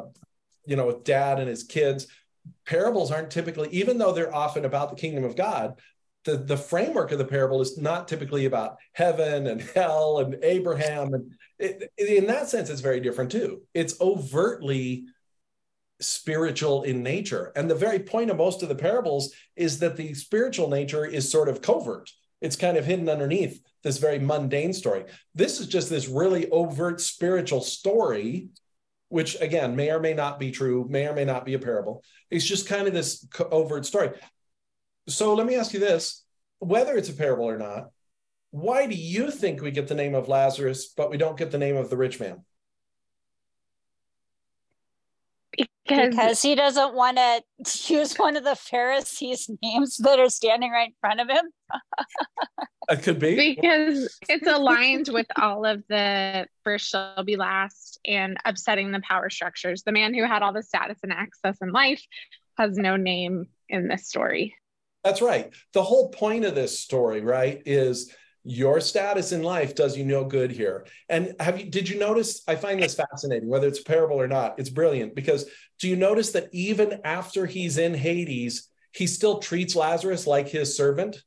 [0.66, 2.06] you know, with dad and his kids.
[2.64, 5.80] Parables aren't typically, even though they're often about the kingdom of God,
[6.24, 11.14] the, the framework of the parable is not typically about heaven and hell and Abraham.
[11.14, 13.62] And it, in that sense, it's very different too.
[13.74, 15.06] It's overtly
[16.00, 17.52] spiritual in nature.
[17.56, 21.30] And the very point of most of the parables is that the spiritual nature is
[21.30, 22.10] sort of covert.
[22.46, 25.04] It's kind of hidden underneath this very mundane story.
[25.34, 28.50] This is just this really overt spiritual story,
[29.08, 32.04] which again may or may not be true, may or may not be a parable.
[32.30, 34.10] It's just kind of this overt story.
[35.08, 36.24] So let me ask you this
[36.60, 37.90] whether it's a parable or not,
[38.50, 41.58] why do you think we get the name of Lazarus, but we don't get the
[41.58, 42.44] name of the rich man?
[45.56, 47.42] Because, Because he doesn't want to
[47.92, 51.44] use one of the Pharisees' names that are standing right in front of him.
[52.88, 53.34] It could be.
[53.34, 59.28] because it's aligned with all of the first shall be last and upsetting the power
[59.28, 62.00] structures the man who had all the status and access in life
[62.56, 64.54] has no name in this story
[65.02, 65.52] That's right.
[65.72, 68.12] The whole point of this story, right, is
[68.48, 70.86] your status in life does you no good here.
[71.08, 74.28] And have you did you notice I find this fascinating whether it's a parable or
[74.28, 74.54] not.
[74.58, 75.46] It's brilliant because
[75.80, 80.76] do you notice that even after he's in Hades, he still treats Lazarus like his
[80.76, 81.22] servant?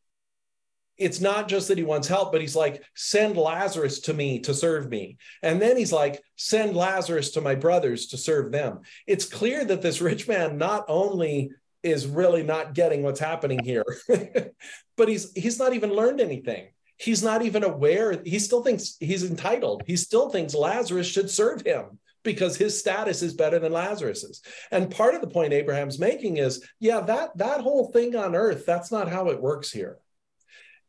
[0.98, 4.54] It's not just that he wants help, but he's like, send Lazarus to me to
[4.54, 5.18] serve me.
[5.42, 8.80] And then he's like, send Lazarus to my brothers to serve them.
[9.08, 11.52] It's clear that this rich man not only
[11.84, 13.86] is really not getting what's happening here,
[14.98, 16.70] but he's he's not even learned anything.
[17.00, 18.22] He's not even aware.
[18.26, 19.84] He still thinks he's entitled.
[19.88, 24.42] He still thinks Lazarus should serve him because his status is better than Lazarus's.
[24.70, 28.66] And part of the point Abraham's making is, yeah, that that whole thing on earth,
[28.66, 29.98] that's not how it works here.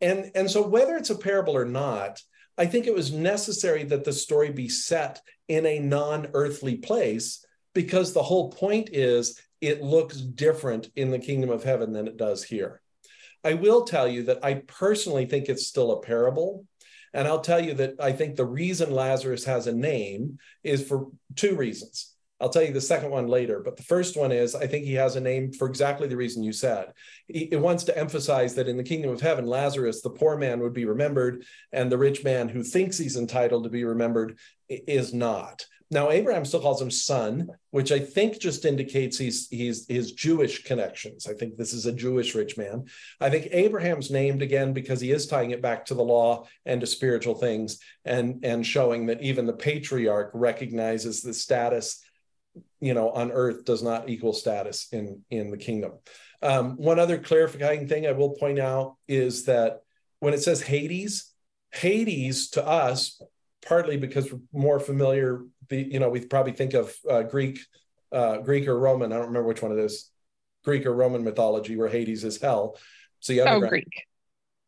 [0.01, 2.21] And and so whether it's a parable or not,
[2.59, 8.13] I think it was necessary that the story be set in a non-earthly place because
[8.13, 12.43] the whole point is it looks different in the kingdom of heaven than it does
[12.43, 12.81] here.
[13.45, 16.67] I will tell you that I personally think it's still a parable.
[17.13, 21.09] And I'll tell you that I think the reason Lazarus has a name is for
[21.35, 22.15] two reasons.
[22.41, 23.61] I'll tell you the second one later.
[23.61, 26.43] But the first one is I think he has a name for exactly the reason
[26.43, 26.93] you said.
[27.29, 30.73] It wants to emphasize that in the kingdom of heaven, Lazarus, the poor man, would
[30.73, 34.39] be remembered, and the rich man who thinks he's entitled to be remembered
[34.69, 35.67] is not.
[35.93, 40.63] Now Abraham still calls him son, which I think just indicates he's he's his Jewish
[40.63, 41.27] connections.
[41.27, 42.85] I think this is a Jewish rich man.
[43.21, 46.81] I think Abraham's named again because he is tying it back to the law and
[46.81, 52.01] to spiritual things and and showing that even the patriarch recognizes the status
[52.81, 55.93] you know on earth does not equal status in in the kingdom.
[56.41, 59.81] Um, one other clarifying thing I will point out is that
[60.21, 61.33] when it says Hades,
[61.73, 63.21] Hades to us
[63.67, 65.43] partly because we're more familiar.
[65.71, 67.61] The you know we probably think of uh, Greek,
[68.13, 69.13] uh, Greek or Roman.
[69.13, 70.11] I don't remember which one it is.
[70.65, 72.77] Greek or Roman mythology, where Hades is hell.
[73.21, 73.89] So you oh, Greek.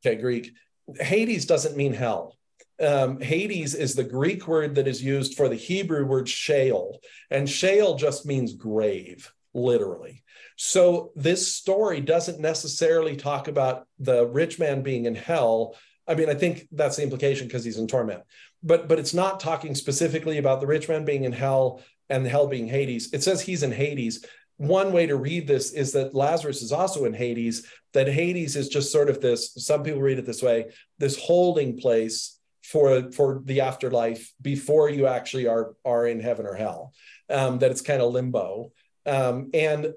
[0.05, 0.53] Okay, Greek.
[0.99, 2.37] Hades doesn't mean hell.
[2.81, 7.01] Um, Hades is the Greek word that is used for the Hebrew word Sheol,
[7.31, 10.23] and Sheol just means grave, literally.
[10.57, 15.77] So this story doesn't necessarily talk about the rich man being in hell.
[16.07, 18.23] I mean, I think that's the implication because he's in torment
[18.63, 22.47] but but it's not talking specifically about the rich man being in hell and hell
[22.47, 23.13] being Hades.
[23.13, 24.25] It says he's in Hades.
[24.57, 28.69] One way to read this is that Lazarus is also in Hades, that Hades is
[28.69, 30.67] just sort of this, some people read it this way,
[30.99, 36.55] this holding place for for the afterlife before you actually are are in heaven or
[36.55, 36.93] hell.
[37.29, 38.73] Um, that it's kind of limbo.
[39.07, 39.95] Um, and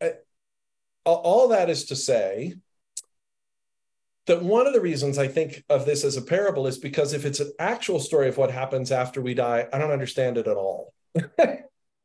[0.00, 0.08] uh,
[1.04, 2.54] all that is to say
[4.26, 7.24] that one of the reasons I think of this as a parable is because if
[7.24, 10.56] it's an actual story of what happens after we die, I don't understand it at
[10.56, 10.94] all.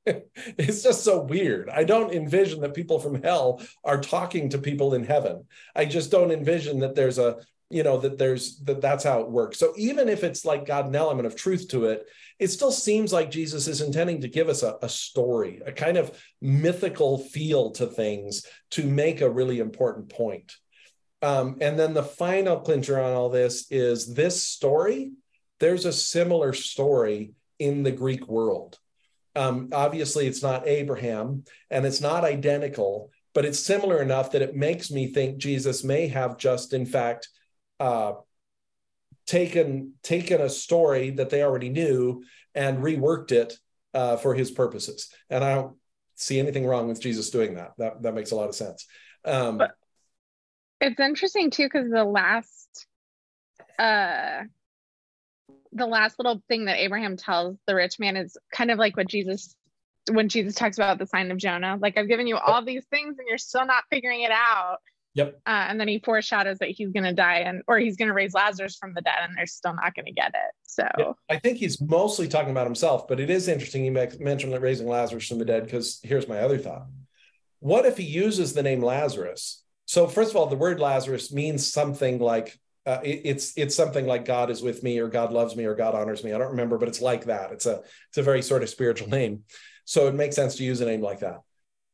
[0.06, 1.70] it's just so weird.
[1.70, 5.46] I don't envision that people from hell are talking to people in heaven.
[5.76, 7.38] I just don't envision that there's a,
[7.70, 9.60] you know, that there's that that's how it works.
[9.60, 12.06] So even if it's like got an element of truth to it,
[12.40, 15.98] it still seems like Jesus is intending to give us a, a story, a kind
[15.98, 20.54] of mythical feel to things to make a really important point.
[21.22, 25.12] Um, and then the final clincher on all this is this story.
[25.60, 28.78] There's a similar story in the Greek world.
[29.36, 34.56] Um, obviously, it's not Abraham and it's not identical, but it's similar enough that it
[34.56, 37.28] makes me think Jesus may have just, in fact,
[37.80, 38.14] uh,
[39.28, 42.24] taken taken a story that they already knew
[42.56, 43.58] and reworked it
[43.94, 45.10] uh, for his purposes.
[45.30, 45.78] And I don't
[46.16, 47.74] see anything wrong with Jesus doing that.
[47.78, 48.88] That that makes a lot of sense.
[49.26, 49.72] Um, but
[50.82, 52.88] it's interesting too because the last
[53.78, 54.44] uh
[55.72, 59.08] the last little thing that Abraham tells the rich man is kind of like what
[59.08, 59.56] Jesus
[60.12, 61.78] when Jesus talks about the sign of Jonah.
[61.80, 64.78] Like I've given you all these things and you're still not figuring it out.
[65.16, 65.42] Yep.
[65.46, 68.14] Uh, and then he foreshadows that he's going to die and or he's going to
[68.14, 70.54] raise Lazarus from the dead and they're still not going to get it.
[70.64, 74.54] So yeah, I think he's mostly talking about himself, but it is interesting he mentioned
[74.54, 76.88] that raising Lazarus from the dead because here's my other thought.
[77.60, 81.66] What if he uses the name Lazarus so first of all, the word Lazarus means
[81.66, 85.56] something like uh, it, it's it's something like God is with me or God loves
[85.56, 86.32] me or God honors me.
[86.32, 87.52] I don't remember, but it's like that.
[87.52, 89.46] It's a it's a very sort of spiritual name.
[89.86, 91.40] So it makes sense to use a name like that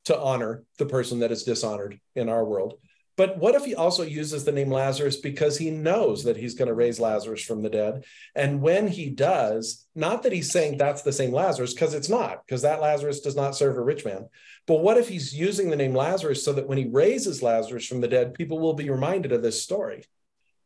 [0.06, 2.74] to honor the person that is dishonored in our world.
[3.18, 6.68] But what if he also uses the name Lazarus because he knows that he's going
[6.68, 8.04] to raise Lazarus from the dead?
[8.36, 12.46] And when he does, not that he's saying that's the same Lazarus, because it's not,
[12.46, 14.28] because that Lazarus does not serve a rich man.
[14.68, 18.02] But what if he's using the name Lazarus so that when he raises Lazarus from
[18.02, 20.04] the dead, people will be reminded of this story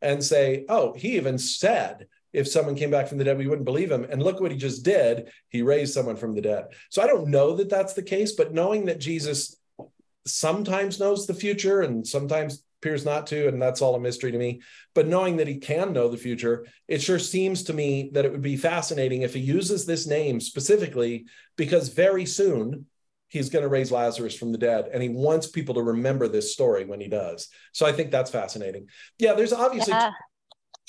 [0.02, 3.64] and say, oh, he even said, if someone came back from the dead, we wouldn't
[3.64, 4.04] believe him.
[4.04, 5.30] And look what he just did.
[5.48, 6.66] He raised someone from the dead.
[6.88, 9.56] So I don't know that that's the case, but knowing that Jesus
[10.30, 14.38] sometimes knows the future and sometimes appears not to, and that's all a mystery to
[14.38, 14.62] me.
[14.94, 18.32] But knowing that he can know the future, it sure seems to me that it
[18.32, 21.26] would be fascinating if he uses this name specifically
[21.56, 22.86] because very soon
[23.28, 26.52] he's going to raise Lazarus from the dead, and he wants people to remember this
[26.52, 27.48] story when he does.
[27.72, 28.88] So I think that's fascinating.
[29.18, 30.10] Yeah, there's obviously yeah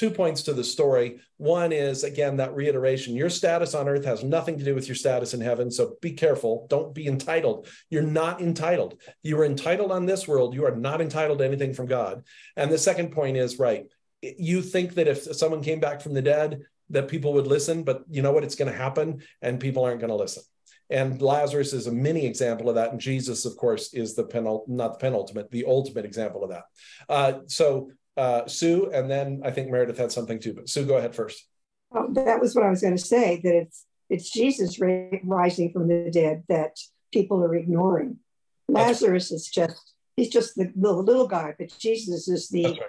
[0.01, 1.19] two points to the story.
[1.37, 4.95] One is, again, that reiteration your status on earth has nothing to do with your
[4.95, 5.69] status in heaven.
[5.69, 6.65] So be careful.
[6.71, 7.67] Don't be entitled.
[7.91, 8.99] You're not entitled.
[9.21, 10.55] You are entitled on this world.
[10.55, 12.23] You are not entitled to anything from God.
[12.57, 13.85] And the second point is, right,
[14.23, 18.01] you think that if someone came back from the dead, that people would listen, but
[18.09, 18.43] you know what?
[18.43, 20.41] It's going to happen, and people aren't going to listen.
[20.89, 22.91] And Lazarus is a mini example of that.
[22.91, 26.63] And Jesus, of course, is the penult, not the penultimate, the ultimate example of that.
[27.07, 27.91] Uh, so
[28.21, 30.53] uh, Sue, and then I think Meredith had something too.
[30.53, 31.47] But Sue, go ahead first.
[31.91, 33.41] Oh, that was what I was going to say.
[33.43, 34.79] That it's it's Jesus
[35.23, 36.77] rising from the dead that
[37.11, 38.19] people are ignoring.
[38.67, 39.35] Lazarus right.
[39.35, 42.79] is just he's just the, the, little guy, but Jesus is the right.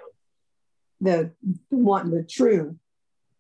[1.01, 1.31] the
[1.71, 2.77] one the true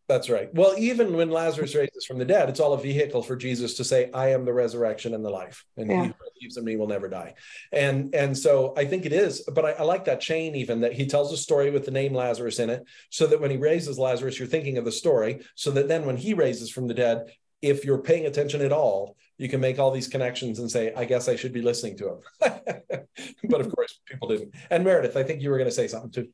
[0.09, 0.53] That's right.
[0.55, 3.85] Well, even when Lazarus raises from the dead, it's all a vehicle for Jesus to
[3.85, 6.07] say, "I am the resurrection and the life, and Yeah.
[6.07, 6.13] he
[6.43, 7.35] believes in me will never die."
[7.73, 9.43] And and so I think it is.
[9.43, 12.15] But I, I like that chain even that he tells a story with the name
[12.15, 15.71] Lazarus in it, so that when he raises Lazarus, you're thinking of the story, so
[15.73, 19.49] that then when he raises from the dead, if you're paying attention at all, you
[19.49, 22.19] can make all these connections and say, "I guess I should be listening to him."
[23.49, 24.55] but of course, people didn't.
[24.71, 26.29] And Meredith, I think you were going to say something too.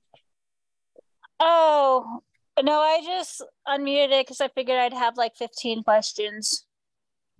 [1.40, 2.22] Oh,
[2.62, 6.66] no, I just unmuted it because I figured I'd have like 15 questions.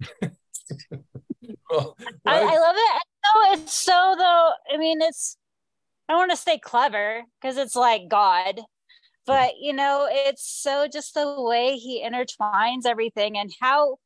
[1.70, 1.96] Well,
[2.26, 2.40] I.
[2.40, 3.03] I love it.
[3.24, 4.51] No, it's so though.
[4.72, 5.36] I mean, it's.
[6.09, 8.61] I want to say clever because it's like God,
[9.26, 13.99] but you know, it's so just the way he intertwines everything and how.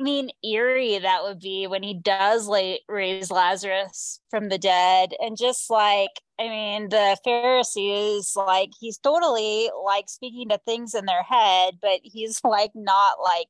[0.00, 5.14] I mean, eerie that would be when he does lay, raise Lazarus from the dead,
[5.20, 11.06] and just like I mean, the Pharisees, like he's totally like speaking to things in
[11.06, 13.46] their head, but he's like not like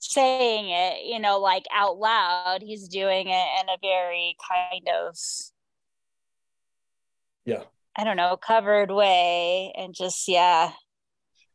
[0.00, 2.62] saying it, you know, like out loud.
[2.62, 5.16] He's doing it in a very kind of,
[7.44, 7.62] Yeah.
[7.96, 10.72] I don't know, covered way, and just yeah,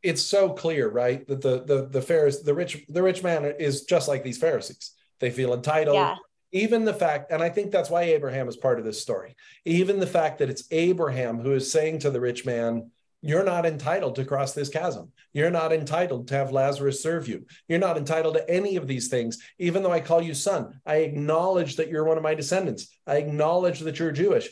[0.03, 1.25] it's so clear, right?
[1.27, 4.91] That the the the Pharisee, the rich the rich man is just like these Pharisees.
[5.19, 5.95] They feel entitled.
[5.95, 6.15] yeah,
[6.51, 9.35] Even the fact, and I think that's why Abraham is part of this story.
[9.63, 12.91] Even the fact that it's Abraham who is saying to the rich man,
[13.21, 15.11] "You're not entitled to cross this chasm.
[15.33, 17.45] You're not entitled to have Lazarus serve you.
[17.67, 19.37] You're not entitled to any of these things.
[19.57, 22.87] Even though I call you son, I acknowledge that you're one of my descendants.
[23.07, 24.49] I acknowledge that you're Jewish.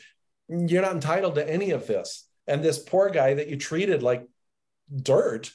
[0.49, 4.27] You're not entitled to any of this." And this poor guy that you treated like
[4.93, 5.51] dirt,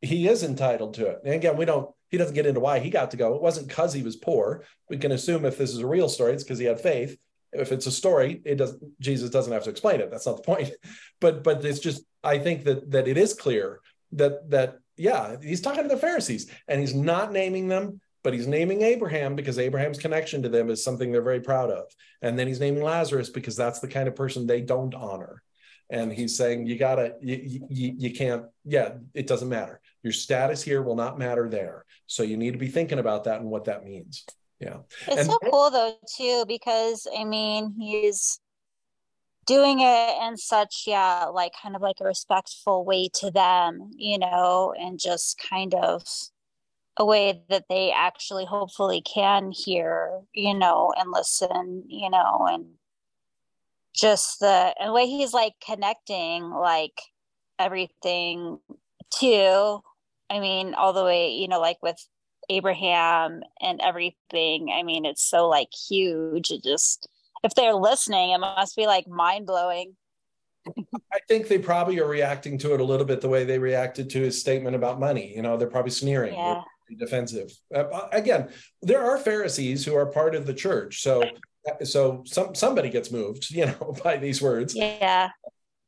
[0.00, 1.20] he is entitled to it.
[1.24, 3.36] And again, we don't, he doesn't get into why he got to go.
[3.36, 4.64] It wasn't because he was poor.
[4.90, 7.16] We can assume if this is a real story, it's because he had faith.
[7.52, 10.10] If it's a story, it doesn't, Jesus doesn't have to explain it.
[10.10, 10.72] That's not the point.
[11.20, 13.80] But, but it's just, I think that, that it is clear
[14.10, 18.48] that, that, yeah, he's talking to the Pharisees and he's not naming them, but he's
[18.48, 21.84] naming Abraham because Abraham's connection to them is something they're very proud of.
[22.20, 25.44] And then he's naming Lazarus because that's the kind of person they don't honor
[25.92, 30.62] and he's saying you gotta you, you, you can't yeah it doesn't matter your status
[30.62, 33.66] here will not matter there so you need to be thinking about that and what
[33.66, 34.24] that means
[34.62, 34.78] yeah.
[35.08, 38.40] It's And- so cool though too because I mean he's
[39.44, 44.18] doing it in such yeah like kind of like a respectful way to them, you
[44.18, 46.02] know, and just kind of
[46.98, 52.66] a way that they actually hopefully can hear, you know, and listen, you know, and
[53.94, 57.00] just the, and the way he's like connecting like
[57.58, 58.58] everything
[59.20, 59.80] to,
[60.30, 61.96] I mean, all the way, you know, like with
[62.56, 64.72] Abraham and everything.
[64.74, 66.50] I mean, it's so like huge.
[66.50, 67.08] It just,
[67.42, 69.96] if they're listening, it must be like mind blowing.
[71.12, 74.08] i think they probably are reacting to it a little bit the way they reacted
[74.08, 76.62] to his statement about money you know they're probably sneering Yeah.
[77.00, 78.48] Defensive uh, again
[78.80, 81.24] there are pharisees who are part of the church so
[81.82, 85.30] so some somebody gets moved you know by these words Yeah.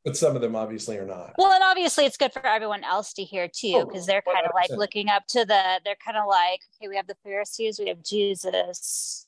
[0.05, 3.11] But some of them obviously are not Well, and obviously it's good for everyone else
[3.13, 6.15] to hear too, Oh, because they're kind of like looking up to the, they're kind
[6.15, 9.27] of like, okay, we have the Pharisees, we have Jesus.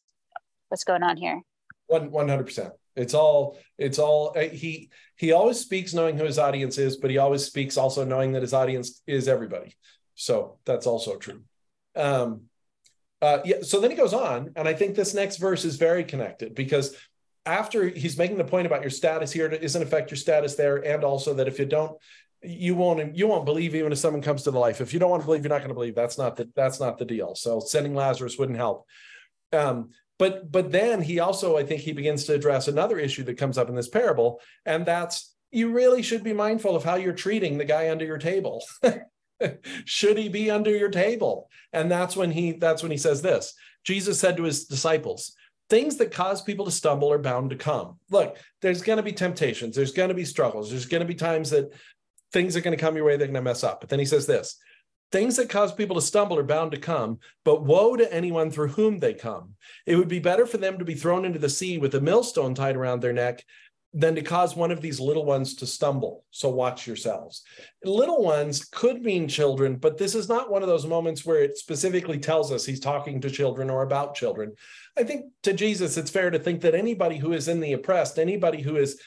[0.69, 1.41] What's going on here?
[1.87, 2.73] One one hundred percent.
[2.95, 3.57] It's all.
[3.77, 4.33] It's all.
[4.35, 8.03] uh, He he always speaks knowing who his audience is, but he always speaks also
[8.03, 9.77] knowing that his audience is everybody.
[10.15, 11.43] So that's also true.
[11.95, 12.49] Um,
[13.21, 13.61] uh, yeah.
[13.61, 16.95] So then he goes on, and I think this next verse is very connected because
[17.47, 20.77] after he's making the point about your status here it doesn't affect your status there,
[20.77, 21.97] and also that if you don't,
[22.43, 24.81] you won't you won't believe even if someone comes to the life.
[24.81, 25.95] If you don't want to believe, you're not going to believe.
[25.95, 27.33] That's not the that's not the deal.
[27.35, 28.85] So sending Lazarus wouldn't help.
[29.53, 33.37] Um, but but then he also i think he begins to address another issue that
[33.37, 37.13] comes up in this parable and that's you really should be mindful of how you're
[37.13, 38.63] treating the guy under your table
[39.85, 43.53] should he be under your table and that's when he that's when he says this
[43.83, 45.35] jesus said to his disciples
[45.69, 47.99] things that cause people to stumble are bound to come.
[48.09, 51.15] Look there's going to be temptations there's going to be struggles there's going to be
[51.15, 51.73] times that
[52.33, 53.79] things are going to come your way they're going to mess up.
[53.79, 54.57] But then he says this
[55.11, 58.69] things that cause people to stumble are bound to come but woe to anyone through
[58.69, 59.53] whom they come.
[59.85, 62.53] It would be better for them to be thrown into the sea with a millstone
[62.53, 63.43] tied around their neck
[63.93, 66.25] than to cause one of these little ones to stumble.
[66.29, 67.43] So watch yourselves.
[67.83, 71.57] Little ones could mean children, but this is not one of those moments where it
[71.57, 74.53] specifically tells us he's talking to children or about children.
[74.97, 78.19] I think to Jesus, it's fair to think that anybody who is in the oppressed,
[78.19, 79.01] anybody who is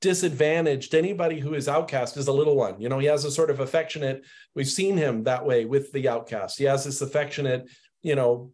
[0.00, 2.80] disadvantaged, anybody who is outcast is a little one.
[2.80, 4.22] You know, he has a sort of affectionate,
[4.54, 6.58] we've seen him that way with the outcast.
[6.58, 7.68] He has this affectionate,
[8.02, 8.52] you know,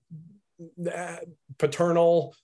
[1.58, 2.36] paternal eh,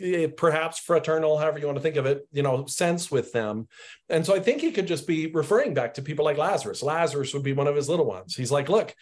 [0.00, 3.66] Eh, perhaps fraternal, however you want to think of it, you know, sense with them.
[4.08, 6.82] And so I think he could just be referring back to people like Lazarus.
[6.82, 8.36] Lazarus would be one of his little ones.
[8.36, 8.94] He's like, look,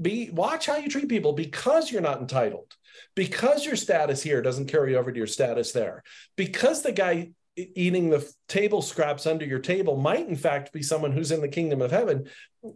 [0.00, 2.74] be watch how you treat people because you're not entitled,
[3.14, 6.02] because your status here doesn't carry over to your status there,
[6.36, 11.12] because the guy eating the table scraps under your table might in fact be someone
[11.12, 12.26] who's in the kingdom of heaven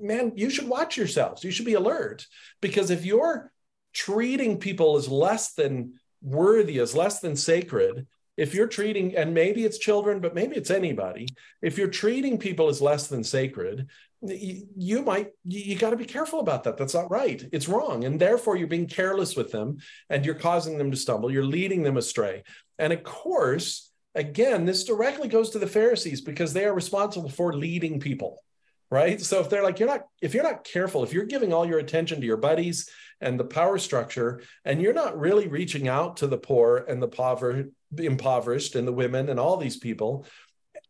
[0.01, 2.27] man you should watch yourselves you should be alert
[2.61, 3.51] because if you're
[3.95, 5.95] treating people as less than
[6.27, 8.07] worthy, as less than sacred,
[8.37, 11.27] if you're treating, and maybe it's children, but maybe it's anybody,
[11.63, 13.89] if you're treating people as less than sacred,
[14.21, 16.77] you, you might, you, you got to be careful about that.
[16.77, 17.49] That's not right.
[17.53, 18.05] It's wrong.
[18.05, 19.79] And therefore, you're being careless with them
[20.11, 21.31] and you're causing them to stumble.
[21.31, 22.43] You're leading them astray.
[22.79, 27.55] And of course, again, this directly goes to the Pharisees because they are responsible for
[27.55, 28.43] leading people
[28.91, 31.67] right so if they're like you're not if you're not careful if you're giving all
[31.67, 32.89] your attention to your buddies
[33.21, 37.09] and the power structure and you're not really reaching out to the poor and the
[37.09, 40.27] pover- impoverished and the women and all these people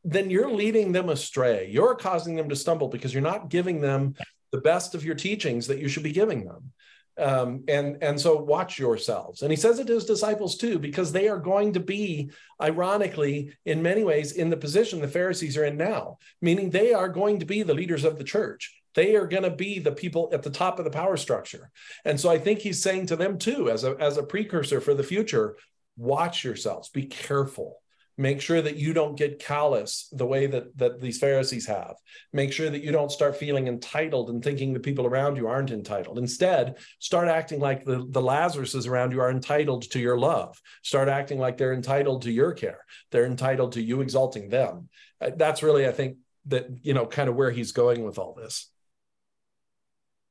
[0.07, 1.69] then you're leading them astray.
[1.71, 4.15] You're causing them to stumble because you're not giving them
[4.53, 6.73] the best of your teachings that you should be giving them.
[7.19, 9.41] Um, and and so watch yourselves.
[9.43, 13.57] And he says it to his disciples too because they are going to be ironically
[13.65, 17.41] in many ways in the position the pharisees are in now meaning they are going
[17.41, 20.43] to be the leaders of the church they are going to be the people at
[20.43, 21.71] the top of the power structure.
[22.05, 24.95] And so i think he's saying to them too as a as a precursor for
[24.95, 25.57] the future
[25.97, 27.81] watch yourselves be careful.
[28.19, 31.97] Make sure that you don't get callous the way that that these pharisees have.
[32.33, 35.71] Make sure that you don't start feeling entitled and thinking the people around you aren't
[35.71, 36.19] entitled.
[36.19, 40.59] Instead start acting like the the lazaruses around you are entitled to your love.
[40.83, 42.81] Start acting like they're entitled to your care.
[43.11, 44.89] They're entitled to you exalting them.
[45.21, 48.35] Uh, that's really i think that you know kind of where he's going with all
[48.35, 48.71] this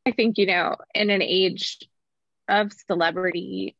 [0.05, 1.79] i think you know in an age
[2.47, 3.75] of celebrity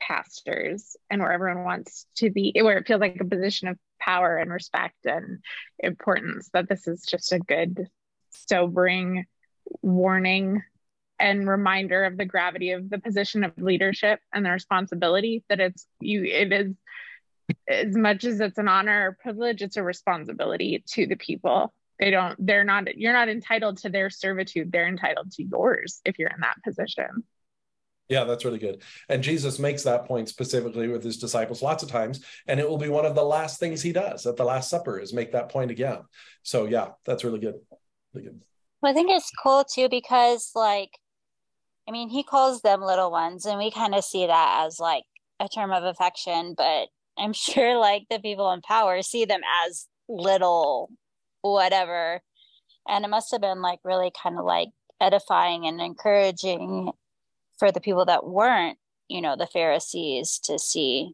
[0.00, 4.36] pastors and where everyone wants to be where it feels like a position of power
[4.36, 5.38] and respect and
[5.78, 7.88] importance that this is just a good
[8.30, 9.24] sobering
[9.82, 10.62] warning
[11.18, 15.86] and reminder of the gravity of the position of leadership and the responsibility that it's
[16.00, 16.74] you it is
[17.68, 22.10] as much as it's an honor or privilege it's a responsibility to the people they
[22.10, 26.30] don't they're not you're not entitled to their servitude they're entitled to yours if you're
[26.30, 27.24] in that position
[28.08, 28.82] yeah, that's really good.
[29.08, 32.20] And Jesus makes that point specifically with his disciples lots of times.
[32.46, 34.98] And it will be one of the last things he does at the Last Supper
[34.98, 36.00] is make that point again.
[36.42, 37.54] So, yeah, that's really good.
[38.12, 38.40] Really good.
[38.82, 40.90] Well, I think it's cool too because, like,
[41.88, 45.04] I mean, he calls them little ones, and we kind of see that as like
[45.40, 49.86] a term of affection, but I'm sure like the people in power see them as
[50.08, 50.90] little
[51.52, 52.20] whatever.
[52.88, 54.68] And it must have been like really kind of like
[55.00, 56.92] edifying and encouraging
[57.58, 58.78] for the people that weren't,
[59.08, 61.12] you know, the Pharisees to see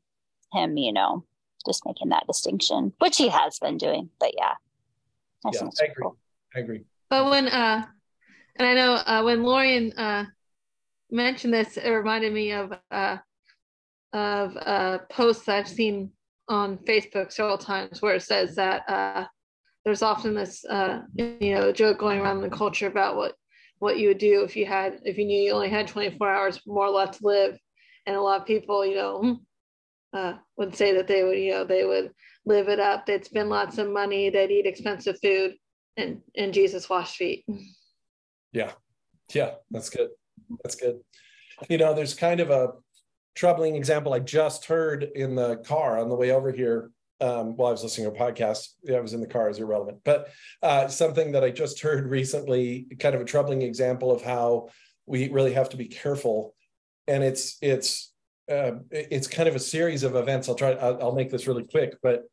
[0.53, 1.25] him, you know,
[1.67, 4.11] just making that distinction, which he has been doing.
[4.19, 4.55] But yeah,
[5.45, 6.03] I yeah, I agree.
[6.03, 6.17] Cool.
[6.55, 6.85] I agree.
[7.09, 7.87] But when, uh,
[8.57, 10.25] and I know uh, when Lorian uh,
[11.11, 13.19] mentioned this, it reminded me of uh,
[14.13, 16.11] of uh, posts I've seen
[16.49, 19.25] on Facebook several times where it says that uh,
[19.85, 23.35] there's often this, uh, you know, joke going around in the culture about what
[23.79, 26.61] what you would do if you had if you knew you only had 24 hours
[26.67, 27.59] more left to live.
[28.07, 29.41] And a lot of people you know
[30.13, 32.11] uh, would say that they would you know they would
[32.45, 33.07] live it up.
[33.07, 34.29] They'd spend lots of money.
[34.29, 35.55] They'd eat expensive food.
[35.97, 37.45] And and jesus washed feet.
[38.53, 38.73] Yeah.
[39.33, 40.11] Yeah that's good.
[40.63, 41.01] That's good.
[41.69, 42.73] You know there's kind of a
[43.37, 46.91] troubling example i just heard in the car on the way over here
[47.21, 48.69] um, while I was listening to a podcast.
[48.93, 49.99] I was in the car, is irrelevant.
[50.05, 50.29] But
[50.63, 54.69] uh, something that I just heard recently, kind of a troubling example of how
[55.07, 56.55] we really have to be careful.
[57.07, 58.13] And it's it's
[58.51, 60.49] uh, it's kind of a series of events.
[60.49, 60.73] I'll try.
[60.73, 61.95] I'll, I'll make this really quick.
[62.03, 62.25] But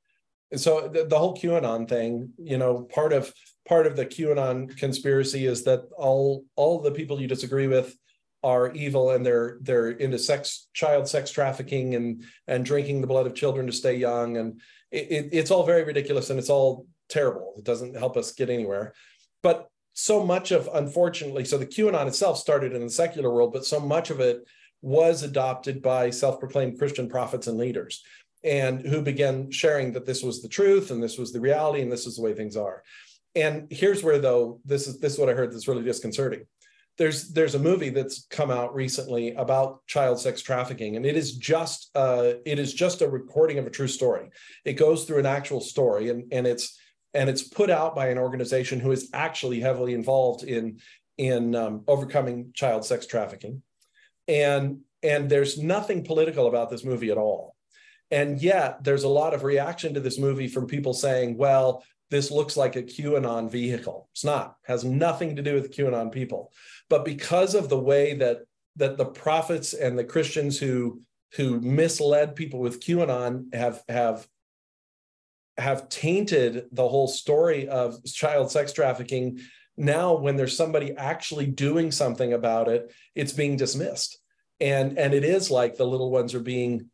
[0.56, 3.34] so the, the, whole QAnon thing, you know, part of
[3.68, 7.96] part of the QAnon conspiracy is that all all the people you disagree with
[8.44, 13.28] are evil and they're they're into sex child sex trafficking and and drinking the blood
[13.28, 14.62] of children to stay young and
[14.92, 17.54] it, it, it's all very ridiculous and it's all terrible.
[17.58, 18.94] It doesn't help us get anywhere.
[19.44, 23.66] But so much of, unfortunately, so the QAnon itself started in the secular world, but
[23.66, 24.44] so much of it
[24.82, 28.03] was adopted by self proclaimed Christian prophets and leaders
[28.44, 31.91] and who began sharing that this was the truth and this was the reality and
[31.91, 32.84] this is the way things are.
[33.36, 36.45] And here's where, though, this is this is what I heard that's really disconcerting
[36.98, 41.38] there's there's a movie that's come out recently about child sex trafficking and it is
[41.38, 44.30] just uh, it is just a recording of a true story.
[44.65, 46.78] It goes through an actual story and and it's
[47.14, 50.80] and it's put out by an organization who is actually heavily involved in
[51.18, 53.61] in um, overcoming child sex trafficking.
[54.28, 57.56] And and there's nothing political about this movie at all.
[58.10, 62.32] And yet there's a lot of reaction to this movie from people saying, well, this
[62.32, 64.10] looks like a QAnon vehicle.
[64.14, 66.52] It's not, has nothing to do with QAnon people.
[66.90, 68.40] But because of the way that
[68.78, 71.02] that the prophets and the Christians who
[71.36, 74.28] who misled people with QAnon have have
[75.58, 79.40] have tainted the whole story of child sex trafficking
[79.76, 84.20] now when there's somebody actually doing something about it it's being dismissed
[84.60, 86.90] and and it is like the little ones are being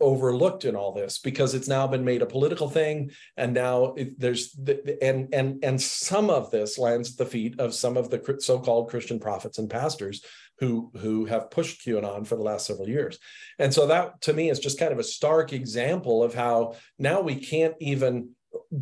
[0.00, 3.10] overlooked in all this because it's now been made a political thing.
[3.36, 7.60] And now it, there's the, and and and some of this lands at the feet
[7.60, 10.24] of some of the so-called christian prophets and pastors
[10.58, 13.18] who who have pushed qanon for the last several years.
[13.58, 17.20] And so that to me is just kind of a stark example of how now
[17.20, 18.30] we can't even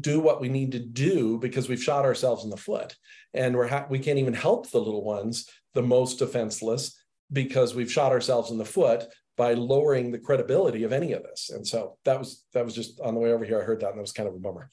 [0.01, 2.97] do what we need to do because we've shot ourselves in the foot.
[3.35, 6.99] And we're ha- we can't even help the little ones the most defenseless
[7.31, 9.05] because we've shot ourselves in the foot
[9.39, 11.51] by lowering the credibility of any of this.
[11.51, 13.61] And so that was that was just on the way over here.
[13.61, 14.69] I heard that and that was kind of a bummer.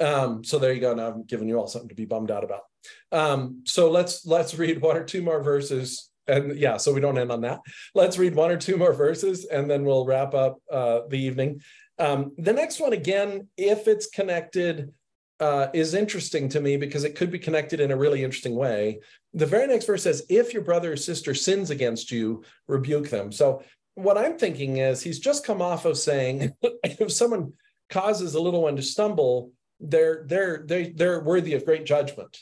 [0.00, 0.94] Um, so there you go.
[0.94, 2.62] Now I'm giving you all something to be bummed out about.
[3.10, 6.10] Um, so let's let's read one or two more verses.
[6.26, 7.60] And yeah, so we don't end on that.
[7.94, 11.60] Let's read one or two more verses and then we'll wrap up uh, the evening.
[11.98, 14.92] Um, the next one, again, if it's connected,
[15.40, 19.00] uh, is interesting to me because it could be connected in a really interesting way.
[19.32, 23.32] The very next verse says, If your brother or sister sins against you, rebuke them.
[23.32, 23.62] So
[23.94, 27.52] what I'm thinking is he's just come off of saying if someone
[27.90, 32.36] causes a little one to stumble, they're they're they they're worthy of great judgment.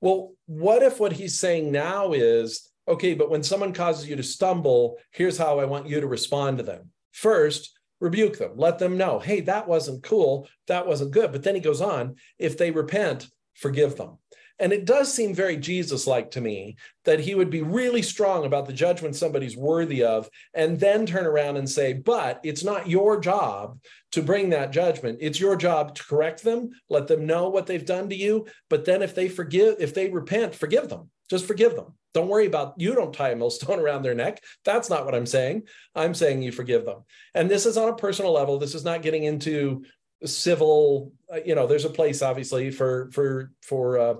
[0.00, 4.22] Well, what if what he's saying now is okay, but when someone causes you to
[4.22, 6.90] stumble, here's how I want you to respond to them.
[7.12, 11.32] First, rebuke them, let them know, hey, that wasn't cool, that wasn't good.
[11.32, 14.18] But then he goes on, if they repent, forgive them.
[14.60, 18.44] And it does seem very Jesus like to me that he would be really strong
[18.44, 22.88] about the judgment somebody's worthy of, and then turn around and say, But it's not
[22.88, 23.80] your job
[24.12, 25.18] to bring that judgment.
[25.20, 28.46] It's your job to correct them, let them know what they've done to you.
[28.68, 31.10] But then if they forgive, if they repent, forgive them.
[31.30, 31.94] Just forgive them.
[32.12, 34.42] Don't worry about you don't tie a millstone around their neck.
[34.64, 35.62] That's not what I'm saying.
[35.94, 37.04] I'm saying you forgive them.
[37.34, 38.58] And this is on a personal level.
[38.58, 39.84] This is not getting into
[40.24, 44.14] civil uh, you know there's a place obviously for for for uh,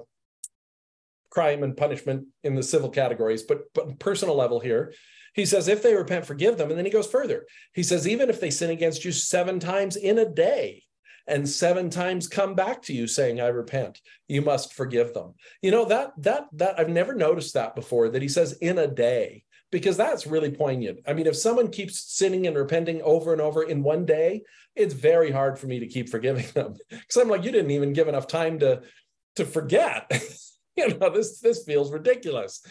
[1.30, 4.92] crime and punishment in the civil categories, but but personal level here.
[5.32, 6.70] He says, if they repent, forgive them.
[6.70, 7.46] And then he goes further.
[7.72, 10.82] He says, even if they sin against you seven times in a day,
[11.30, 15.34] and seven times come back to you saying, I repent, you must forgive them.
[15.62, 18.88] You know, that that that I've never noticed that before, that he says in a
[18.88, 21.00] day, because that's really poignant.
[21.06, 24.42] I mean, if someone keeps sinning and repenting over and over in one day,
[24.74, 26.74] it's very hard for me to keep forgiving them.
[26.88, 28.82] Because I'm like, you didn't even give enough time to
[29.36, 30.10] to forget.
[30.88, 32.64] you know, this this feels ridiculous.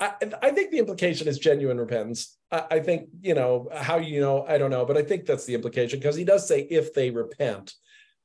[0.00, 2.36] I, I think the implication is genuine repentance.
[2.50, 5.44] I, I think, you know, how you know, I don't know, but I think that's
[5.44, 7.72] the implication because he does say if they repent.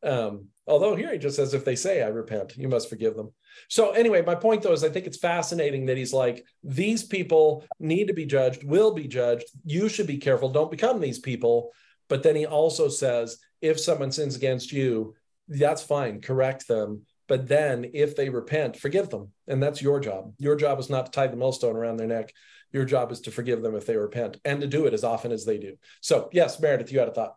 [0.04, 3.32] Um, although here he just says, if they say, I repent, you must forgive them.
[3.68, 7.66] So, anyway, my point though is I think it's fascinating that he's like, these people
[7.80, 9.46] need to be judged, will be judged.
[9.66, 10.50] You should be careful.
[10.50, 11.72] Don't become these people.
[12.10, 15.16] But then he also says, if someone sins against you,
[15.48, 17.06] that's fine, correct them.
[17.28, 19.32] But then if they repent, forgive them.
[19.48, 20.34] And that's your job.
[20.38, 22.34] Your job is not to tie the millstone around their neck.
[22.72, 25.32] Your job is to forgive them if they repent and to do it as often
[25.32, 25.78] as they do.
[26.02, 27.36] So, yes, Meredith, you had a thought.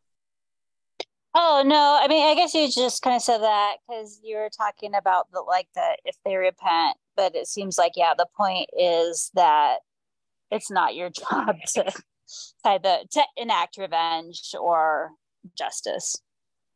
[1.32, 4.50] Oh no, I mean, I guess you just kind of said that because you were
[4.56, 8.68] talking about the like the if they repent, but it seems like yeah, the point
[8.76, 9.78] is that
[10.50, 11.92] it's not your job to
[12.64, 15.12] tie the to enact revenge or
[15.56, 16.16] justice.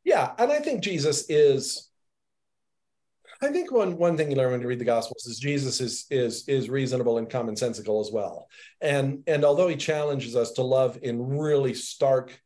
[0.04, 1.88] Yeah, and I think Jesus is
[3.44, 6.06] I think one one thing you learn when you read the Gospels is Jesus is
[6.10, 8.48] is is reasonable and commonsensical as well.
[8.80, 12.40] And and although he challenges us to love in really stark,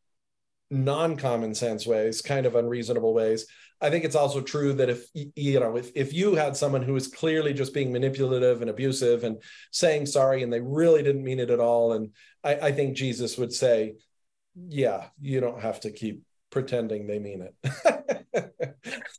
[0.70, 3.46] non-common sense ways, kind of unreasonable ways,
[3.80, 6.96] I think it's also true that if you know if if you had someone who
[6.96, 11.38] is clearly just being manipulative and abusive and saying sorry and they really didn't mean
[11.38, 12.10] it at all, and
[12.42, 13.94] I, I think Jesus would say,
[14.56, 17.54] yeah, you don't have to keep pretending they mean it.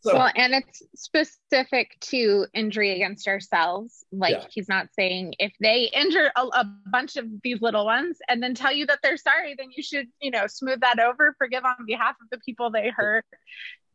[0.02, 4.06] so, well, and it's specific to injury against ourselves.
[4.12, 4.46] Like yeah.
[4.50, 8.56] he's not saying if they injure a, a, bunch of these little ones and then
[8.56, 11.86] tell you that they're sorry, then you should, you know, smooth that over, forgive on
[11.86, 13.26] behalf of the people they hurt.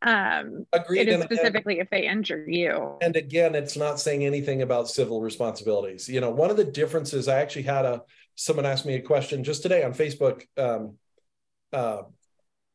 [0.01, 1.07] Um, Agreed.
[1.07, 2.97] It is specifically and, if they injure you.
[3.01, 6.07] And again, it's not saying anything about civil responsibilities.
[6.07, 7.27] You know, one of the differences.
[7.27, 8.03] I actually had a
[8.35, 10.43] someone asked me a question just today on Facebook.
[10.57, 10.97] Um,
[11.73, 12.03] uh,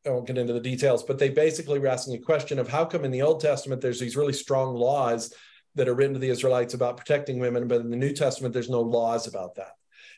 [0.05, 2.85] I won't get into the details, but they basically were asking a question of how
[2.85, 5.33] come in the Old Testament there's these really strong laws
[5.75, 8.69] that are written to the Israelites about protecting women, but in the New Testament there's
[8.69, 9.73] no laws about that.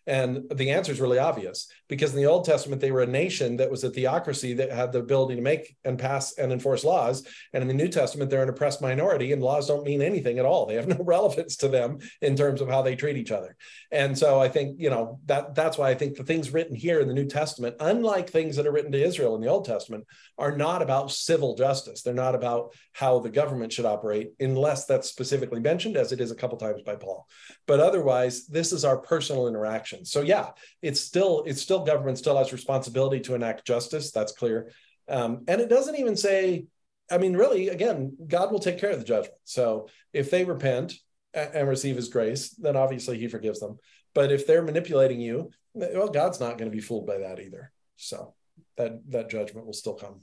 [0.06, 3.58] And the answer is really obvious because in the Old Testament, they were a nation
[3.58, 7.26] that was a theocracy that had the ability to make and pass and enforce laws.
[7.54, 10.46] And in the New Testament, they're an oppressed minority and laws don't mean anything at
[10.46, 10.66] all.
[10.66, 13.56] They have no relevance to them in terms of how they treat each other.
[13.92, 17.00] And so I think, you know, that that's why I think the things written here
[17.00, 20.06] in the New Testament, unlike things that are written to Israel in the Old Testament,
[20.38, 22.02] are not about civil justice.
[22.02, 26.32] They're not about how the government should operate, unless that's specifically mentioned, as it is
[26.32, 27.28] a couple times by Paul.
[27.68, 29.93] But otherwise, this is our personal interaction.
[30.04, 30.50] So yeah,
[30.82, 34.12] it's still it's still government still has responsibility to enact justice.
[34.12, 34.72] That's clear.
[35.08, 36.66] Um, and it doesn't even say,
[37.12, 39.38] I mean, really, again, God will take care of the judgment.
[39.44, 40.94] So if they repent
[41.34, 43.78] and receive his grace, then obviously he forgives them.
[44.14, 47.72] But if they're manipulating you, well, God's not going to be fooled by that either.
[47.98, 48.34] So
[48.78, 50.22] that that judgment will still come.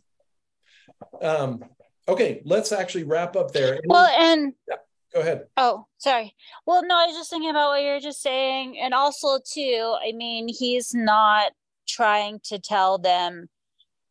[1.20, 1.64] Um,
[2.08, 3.80] okay, let's actually wrap up there.
[3.84, 4.76] Well, and yeah,
[5.12, 5.44] go ahead.
[5.56, 6.34] Oh, sorry.
[6.66, 9.96] Well, no, I was just thinking about what you were just saying, and also too.
[10.02, 11.52] I mean, he's not
[11.88, 13.48] trying to tell them,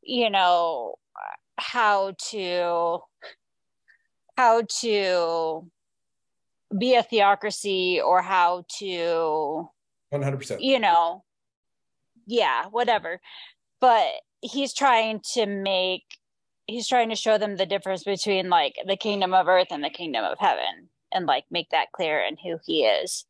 [0.02, 0.96] you know,
[1.60, 3.00] how to
[4.38, 5.70] how to
[6.78, 9.68] be a theocracy or how to
[10.14, 11.24] 100% you know
[12.26, 13.20] yeah whatever
[13.82, 14.08] but
[14.42, 16.04] he's trying to make
[16.70, 19.90] he's trying to show them the difference between like the kingdom of earth and the
[19.90, 23.26] kingdom of heaven and like make that clear and who he is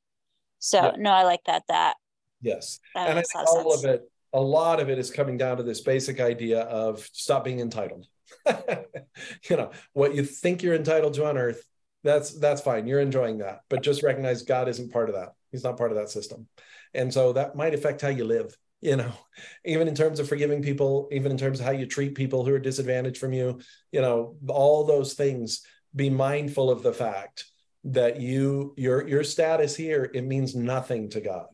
[0.59, 0.91] so Yeah.
[0.97, 1.95] no i like that that
[2.41, 3.83] yes that and I think all sense.
[3.85, 7.43] of it, a lot of it is coming down to this basic idea of stop
[7.43, 8.05] being entitled.
[8.47, 11.63] you know, what you think you're entitled to on earth,
[12.03, 12.85] that's that's fine.
[12.85, 13.61] You're enjoying that.
[13.69, 15.29] But just recognize God isn't part of that.
[15.51, 16.47] He's not part of that system.
[16.93, 19.11] And so that might affect how you live, you know,
[19.65, 22.53] even in terms of forgiving people, even in terms of how you treat people who
[22.53, 23.59] are disadvantaged from you,
[23.91, 25.61] you know, all those things,
[25.95, 27.45] be mindful of the fact
[27.85, 31.47] that you your your status here it means nothing to God.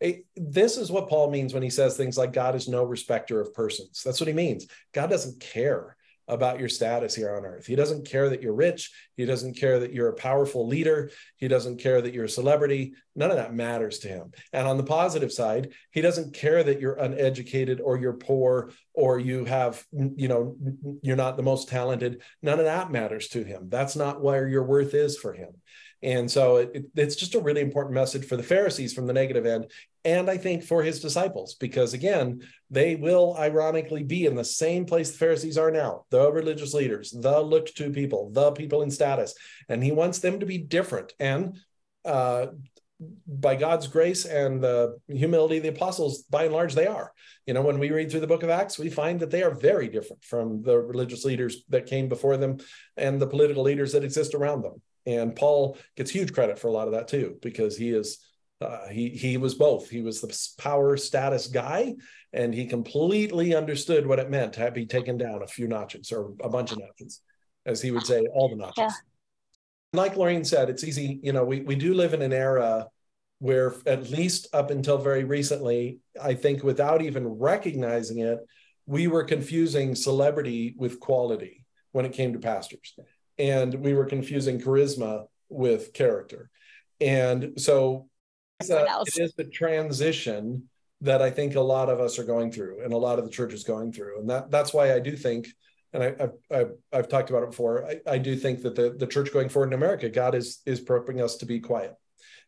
[0.00, 3.40] It- this is what Paul means when he says things like God is no respecter
[3.40, 4.02] of persons.
[4.04, 4.66] That's what he means.
[4.92, 5.96] God doesn't care
[6.28, 7.66] about your status here on earth.
[7.66, 8.90] He doesn't care that you're rich.
[9.16, 11.10] He doesn't care that you're a powerful leader.
[11.36, 12.94] He doesn't care that you're a celebrity.
[13.16, 14.32] None of that matters to him.
[14.52, 19.18] And on the positive side, he doesn't care that you're uneducated or you're poor or
[19.18, 20.56] you have, you know,
[21.02, 22.22] you're not the most talented.
[22.40, 23.68] None of that matters to him.
[23.68, 25.50] That's not where your worth is for him.
[26.02, 29.12] And so it, it- it's just a really important message for the Pharisees from the
[29.12, 29.70] negative end.
[30.04, 34.84] And I think for his disciples, because again, they will ironically be in the same
[34.84, 38.90] place the Pharisees are now the religious leaders, the looked to people, the people in
[38.90, 39.34] status.
[39.68, 41.12] And he wants them to be different.
[41.20, 41.56] And
[42.04, 42.46] uh,
[43.26, 47.12] by God's grace and the humility of the apostles, by and large, they are.
[47.46, 49.54] You know, when we read through the book of Acts, we find that they are
[49.54, 52.58] very different from the religious leaders that came before them
[52.96, 54.80] and the political leaders that exist around them.
[55.06, 58.18] And Paul gets huge credit for a lot of that too, because he is
[58.62, 59.90] uh, he he was both.
[59.90, 61.94] He was the power status guy,
[62.32, 66.32] and he completely understood what it meant to be taken down a few notches or
[66.42, 67.20] a bunch of notches,
[67.66, 68.76] as he would say, all the notches.
[68.78, 68.90] Yeah.
[69.94, 71.20] Like Lorraine said, it's easy.
[71.22, 72.86] You know, we we do live in an era
[73.40, 78.38] where, at least up until very recently, I think, without even recognizing it,
[78.86, 82.94] we were confusing celebrity with quality when it came to pastors,
[83.38, 86.50] and we were confusing charisma with character,
[87.00, 88.08] and so
[88.70, 89.16] a- else.
[89.16, 90.68] it is the transition
[91.00, 93.30] that I think a lot of us are going through, and a lot of the
[93.30, 95.48] church is going through, and that that's why I do think,
[95.92, 97.86] and I, I've, I've I've talked about it before.
[97.86, 100.80] I, I do think that the the church going forward in America, God is is
[100.80, 101.94] prepping us to be quiet.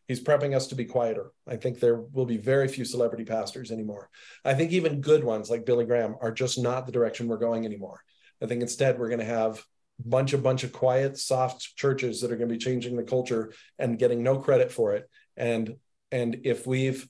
[0.07, 1.31] He's prepping us to be quieter.
[1.47, 4.09] I think there will be very few celebrity pastors anymore.
[4.43, 7.65] I think even good ones like Billy Graham are just not the direction we're going
[7.65, 8.01] anymore.
[8.41, 9.65] I think instead we're going to have
[10.03, 13.53] bunch of bunch of quiet, soft churches that are going to be changing the culture
[13.79, 15.09] and getting no credit for it.
[15.37, 15.75] And
[16.15, 17.09] and if we've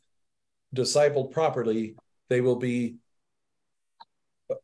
[0.76, 1.96] discipled properly,
[2.28, 2.96] they will be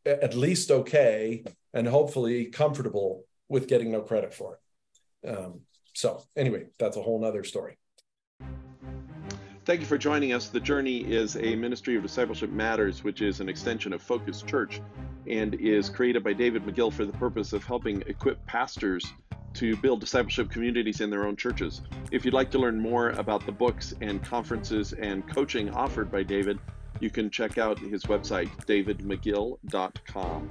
[0.03, 1.43] at least okay
[1.75, 5.29] and hopefully comfortable with getting no credit for it.
[5.29, 5.61] Um,
[5.93, 7.77] so anyway, that's a whole nother story.
[9.71, 10.49] Thank you for joining us.
[10.49, 14.81] The Journey is a ministry of Discipleship Matters, which is an extension of Focus Church
[15.27, 19.13] and is created by David Megill for the purpose of helping equip pastors
[19.53, 21.83] to build discipleship communities in their own churches.
[22.11, 26.23] If you'd like to learn more about the books and conferences and coaching offered by
[26.23, 26.59] David,
[26.99, 30.49] you can check out his website, davidmegill.com.